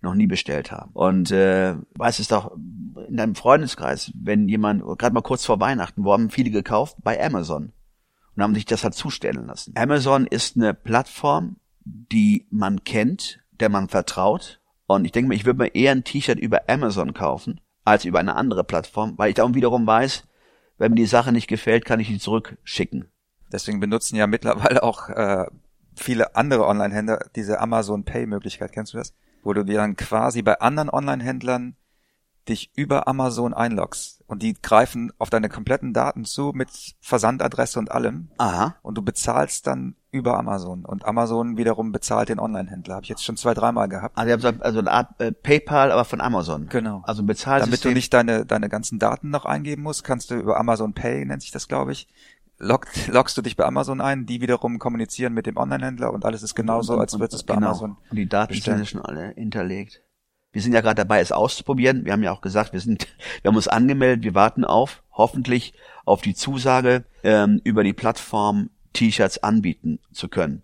noch 0.00 0.14
nie 0.14 0.26
bestellt 0.26 0.70
haben. 0.70 0.90
Und 0.92 1.30
äh, 1.30 1.74
weiß 1.96 2.18
es 2.18 2.28
doch 2.28 2.56
in 3.08 3.16
deinem 3.16 3.34
Freundeskreis, 3.34 4.12
wenn 4.14 4.48
jemand, 4.48 4.82
gerade 4.98 5.14
mal 5.14 5.22
kurz 5.22 5.44
vor 5.44 5.60
Weihnachten, 5.60 6.04
wo 6.04 6.12
haben 6.12 6.30
viele 6.30 6.50
gekauft? 6.50 6.96
Bei 7.02 7.22
Amazon. 7.24 7.72
Und 8.36 8.42
haben 8.42 8.54
sich 8.54 8.66
das 8.66 8.84
halt 8.84 8.94
zustellen 8.94 9.46
lassen. 9.46 9.74
Amazon 9.76 10.26
ist 10.26 10.56
eine 10.56 10.72
Plattform, 10.74 11.56
die 11.84 12.46
man 12.50 12.84
kennt, 12.84 13.40
der 13.58 13.68
man 13.68 13.88
vertraut. 13.88 14.60
Und 14.86 15.04
ich 15.04 15.12
denke 15.12 15.28
mir, 15.28 15.34
ich 15.34 15.44
würde 15.44 15.64
mir 15.64 15.74
eher 15.74 15.92
ein 15.92 16.04
T-Shirt 16.04 16.38
über 16.38 16.68
Amazon 16.68 17.14
kaufen, 17.14 17.60
als 17.84 18.04
über 18.04 18.20
eine 18.20 18.36
andere 18.36 18.64
Plattform, 18.64 19.14
weil 19.16 19.30
ich 19.30 19.34
darum 19.34 19.54
wiederum 19.54 19.86
weiß, 19.86 20.24
wenn 20.78 20.92
mir 20.92 20.96
die 20.96 21.06
Sache 21.06 21.32
nicht 21.32 21.48
gefällt, 21.48 21.84
kann 21.84 22.00
ich 22.00 22.08
die 22.08 22.18
zurückschicken. 22.18 23.10
deswegen 23.52 23.80
benutzen 23.80 24.16
ja 24.16 24.26
mittlerweile 24.26 24.82
auch 24.82 25.08
äh, 25.08 25.46
viele 25.96 26.36
andere 26.36 26.66
Online-Händler 26.66 27.26
diese 27.34 27.60
Amazon 27.60 28.04
Pay-Möglichkeit. 28.04 28.72
Kennst 28.72 28.94
du 28.94 28.98
das? 28.98 29.14
Wo 29.42 29.52
du 29.52 29.64
dir 29.64 29.76
dann 29.78 29.96
quasi 29.96 30.42
bei 30.42 30.60
anderen 30.60 30.90
Online-Händlern 30.90 31.76
dich 32.48 32.70
über 32.74 33.06
Amazon 33.08 33.52
einloggst 33.52 34.24
und 34.26 34.42
die 34.42 34.54
greifen 34.60 35.12
auf 35.18 35.28
deine 35.28 35.50
kompletten 35.50 35.92
Daten 35.92 36.24
zu 36.24 36.52
mit 36.54 36.70
Versandadresse 37.00 37.78
und 37.78 37.90
allem 37.90 38.30
Aha. 38.38 38.74
und 38.80 38.96
du 38.96 39.02
bezahlst 39.02 39.66
dann 39.66 39.96
über 40.10 40.38
Amazon 40.38 40.86
und 40.86 41.04
Amazon 41.04 41.58
wiederum 41.58 41.92
bezahlt 41.92 42.30
den 42.30 42.40
Online-Händler. 42.40 42.94
Habe 42.94 43.04
ich 43.04 43.10
jetzt 43.10 43.22
schon 43.22 43.36
zwei, 43.36 43.52
dreimal 43.52 43.88
gehabt. 43.90 44.16
Also, 44.16 44.28
ihr 44.28 44.32
habt 44.32 44.42
so- 44.42 44.62
also 44.64 44.78
eine 44.78 44.90
Art 44.90 45.20
äh, 45.20 45.32
PayPal, 45.32 45.92
aber 45.92 46.06
von 46.06 46.22
Amazon. 46.22 46.68
Genau. 46.70 47.02
Also 47.04 47.22
ein 47.22 47.26
Bezahlsystem. 47.26 47.70
Damit 47.70 47.84
du 47.84 47.90
nicht 47.90 48.14
deine, 48.14 48.46
deine 48.46 48.70
ganzen 48.70 48.98
Daten 48.98 49.28
noch 49.28 49.44
eingeben 49.44 49.82
musst, 49.82 50.02
kannst 50.04 50.30
du 50.30 50.36
über 50.36 50.58
Amazon 50.58 50.94
Pay, 50.94 51.26
nennt 51.26 51.42
sich 51.42 51.50
das, 51.50 51.68
glaube 51.68 51.92
ich, 51.92 52.08
log, 52.58 52.86
loggst 53.08 53.36
du 53.36 53.42
dich 53.42 53.56
bei 53.56 53.64
Amazon 53.64 54.00
ein, 54.00 54.26
die 54.26 54.40
wiederum 54.40 54.78
kommunizieren 54.78 55.32
mit 55.32 55.46
dem 55.46 55.56
Online-Händler 55.56 56.12
und 56.12 56.24
alles 56.24 56.42
ist 56.42 56.54
genauso, 56.54 56.98
als 56.98 57.14
würdest 57.14 57.32
du 57.32 57.36
es 57.36 57.42
bei 57.44 57.54
genau. 57.54 57.68
Amazon. 57.68 57.96
Und 58.10 58.16
die 58.16 58.28
Daten 58.28 58.54
bestellen. 58.54 58.78
sind 58.78 58.86
ja 58.86 58.90
schon 58.90 59.02
alle 59.02 59.32
hinterlegt. 59.34 60.02
Wir 60.50 60.62
sind 60.62 60.72
ja 60.72 60.80
gerade 60.80 60.96
dabei, 60.96 61.20
es 61.20 61.30
auszuprobieren. 61.30 62.04
Wir 62.04 62.12
haben 62.12 62.22
ja 62.22 62.32
auch 62.32 62.40
gesagt, 62.40 62.72
wir 62.72 62.80
sind, 62.80 63.06
wir 63.42 63.50
haben 63.50 63.56
uns 63.56 63.68
angemeldet, 63.68 64.24
wir 64.24 64.34
warten 64.34 64.64
auf, 64.64 65.02
hoffentlich 65.12 65.74
auf 66.04 66.22
die 66.22 66.34
Zusage 66.34 67.04
ähm, 67.22 67.60
über 67.64 67.84
die 67.84 67.92
Plattform 67.92 68.70
T-Shirts 68.92 69.42
anbieten 69.42 70.00
zu 70.12 70.28
können. 70.28 70.62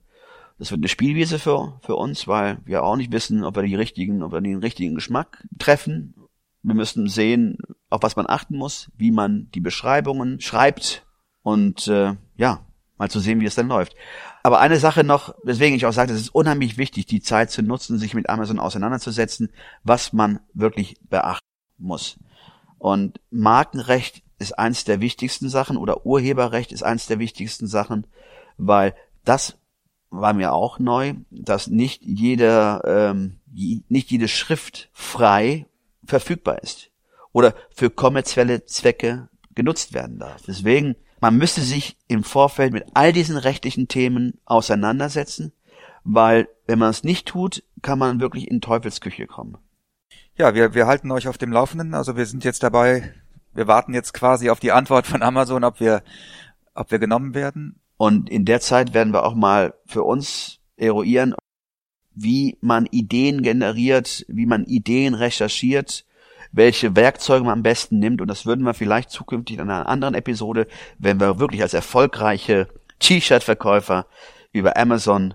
Das 0.59 0.71
wird 0.71 0.79
eine 0.79 0.89
Spielwiese 0.89 1.39
für, 1.39 1.81
für 1.83 1.97
uns, 1.97 2.29
weil 2.29 2.59
wir 2.65 2.85
auch 2.85 2.97
nicht 2.97 3.13
wissen, 3.13 3.45
ob 3.45 3.57
wir 3.57 3.65
die 3.65 3.75
richtigen, 3.75 4.23
ob 4.23 4.33
wir 4.33 4.41
den 4.41 4.59
richtigen 4.59 4.95
Geschmack 4.95 5.45
treffen. 5.59 6.15
Wir 6.63 6.75
müssen 6.75 7.09
sehen, 7.09 7.59
auf 7.91 8.03
was 8.03 8.17
man 8.17 8.27
achten 8.29 8.57
muss, 8.57 8.91
wie 8.97 9.11
man 9.11 9.51
die 9.53 9.61
Beschreibungen 9.61 10.41
schreibt 10.41 11.05
und 11.45 11.87
äh, 11.87 12.17
ja, 12.37 12.67
mal 12.97 13.11
zu 13.11 13.21
sehen, 13.21 13.41
wie 13.41 13.47
es 13.47 13.55
dann 13.55 13.69
läuft. 13.69 13.95
Aber 14.43 14.59
eine 14.59 14.79
Sache 14.79 15.05
noch, 15.05 15.35
weswegen 15.45 15.77
ich 15.77 15.87
auch 15.87 15.93
sage, 15.93 16.13
es 16.13 16.21
ist 16.21 16.35
unheimlich 16.35 16.77
wichtig, 16.79 17.07
die 17.07 17.21
Zeit 17.21 17.51
zu 17.51 17.63
nutzen, 17.63 17.99
sich 17.99 18.15
mit 18.15 18.29
Amazon 18.29 18.59
auseinanderzusetzen, 18.59 19.51
was 19.85 20.13
man 20.13 20.41
wirklich 20.55 20.97
beachten 21.09 21.47
muss. 21.79 22.19
Und 22.79 23.21
Markenrecht 23.31 24.23
ist 24.39 24.59
eins 24.59 24.85
der 24.85 25.01
wichtigsten 25.01 25.49
Sachen 25.49 25.77
oder 25.77 26.05
Urheberrecht 26.05 26.73
ist 26.73 26.83
eins 26.83 27.07
der 27.07 27.19
wichtigsten 27.19 27.67
Sachen, 27.67 28.07
weil 28.57 28.95
das 29.25 29.59
war 30.11 30.33
mir 30.33 30.53
auch 30.53 30.79
neu, 30.79 31.15
dass 31.31 31.69
nicht 31.69 32.03
jeder, 32.03 32.83
ähm, 32.87 33.41
nicht 33.89 34.11
jede 34.11 34.29
Schrift 34.29 34.89
frei 34.93 35.67
verfügbar 36.05 36.63
ist 36.63 36.91
oder 37.33 37.55
für 37.71 37.91
kommerzielle 37.91 38.65
Zwecke 38.65 39.29
genutzt 39.55 39.93
werden 39.93 40.19
darf. 40.19 40.43
Deswegen, 40.47 40.97
man 41.25 41.39
müsste 41.39 41.63
sich 41.63 41.97
im 42.07 42.23
Vorfeld 42.23 42.75
mit 42.75 42.85
all 42.93 43.11
diesen 43.11 43.39
rechtlichen 43.39 43.89
Themen 43.89 44.39
auseinandersetzen, 44.45 45.55
weil 46.03 46.51
wenn 46.67 46.79
man 46.79 46.91
es 46.91 47.03
nicht 47.03 47.27
tut, 47.27 47.65
kann 47.81 47.99
man 47.99 48.21
wirklich 48.21 48.51
in 48.51 48.61
Teufelsküche 48.61 49.27
kommen. 49.27 49.57
Ja, 50.37 50.55
wir, 50.55 50.75
wir 50.75 50.87
halten 50.87 51.11
euch 51.11 51.27
auf 51.27 51.39
dem 51.39 51.51
Laufenden. 51.51 51.95
Also 51.95 52.19
wir 52.19 52.27
sind 52.27 52.45
jetzt 52.45 52.63
dabei, 52.63 53.15
wir 53.55 53.67
warten 53.67 53.95
jetzt 53.95 54.13
quasi 54.13 54.51
auf 54.51 54.61
die 54.61 54.73
Antwort 54.73 55.07
von 55.07 55.23
Amazon, 55.23 55.65
ob 55.65 55.81
wir, 55.81 56.03
ob 56.75 56.91
wir 56.91 56.99
genommen 56.99 57.33
werden. 57.33 57.81
Und 57.97 58.29
in 58.29 58.45
der 58.45 58.61
Zeit 58.61 58.93
werden 58.93 59.15
wir 59.15 59.25
auch 59.25 59.35
mal 59.35 59.73
für 59.87 60.03
uns 60.03 60.59
eruieren, 60.77 61.35
wie 62.15 62.59
man 62.61 62.85
Ideen 62.85 63.41
generiert, 63.41 64.27
wie 64.29 64.45
man 64.45 64.65
Ideen 64.65 65.15
recherchiert, 65.15 66.05
welche 66.55 66.95
Werkzeuge 66.97 67.45
man 67.45 67.55
am 67.55 67.63
besten 67.63 67.99
nimmt. 67.99 68.21
Und 68.21 68.29
das 68.29 68.47
würden 68.47 68.65
wir 68.65 68.75
vielleicht 68.75 69.11
zukünftig 69.11 69.57
in 69.57 69.63
einer 69.63 69.89
anderen 69.89 70.15
Episode, 70.15 70.67
wenn 70.99 71.21
wir 71.21 71.39
wirklich 71.39 71.63
als 71.63 71.75
erfolgreiche 71.75 72.69
T-Shirt-Verkäufer 73.01 74.07
über 74.53 74.77
Amazon 74.77 75.35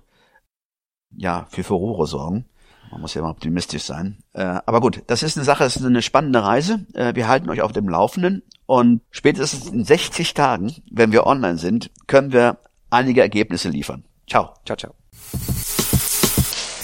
ja 1.16 1.46
für 1.50 1.64
Furore 1.64 2.08
sorgen. 2.08 2.46
Man 2.92 3.02
muss 3.02 3.14
ja 3.14 3.22
mal 3.22 3.30
optimistisch 3.30 3.84
sein. 3.84 4.18
Äh, 4.34 4.62
aber 4.66 4.82
gut, 4.82 5.04
das 5.08 5.22
ist 5.22 5.38
eine 5.38 5.46
Sache, 5.46 5.64
das 5.64 5.76
ist 5.76 5.86
eine 5.86 6.02
spannende 6.02 6.44
Reise. 6.44 6.86
Äh, 6.94 7.14
wir 7.14 7.28
halten 7.28 7.50
euch 7.50 7.62
auf 7.62 7.72
dem 7.72 7.88
Laufenden 7.88 8.42
und 8.66 9.02
spätestens 9.12 9.68
in 9.68 9.84
60 9.84 10.34
Tagen, 10.34 10.74
wenn 10.90 11.12
wir 11.12 11.28
online 11.28 11.58
sind, 11.58 11.92
können 12.08 12.32
wir 12.32 12.58
einige 12.90 13.22
Ergebnisse 13.22 13.70
liefern. 13.70 14.06
Ciao. 14.28 14.54
Ciao, 14.66 14.78
ciao. 14.78 14.94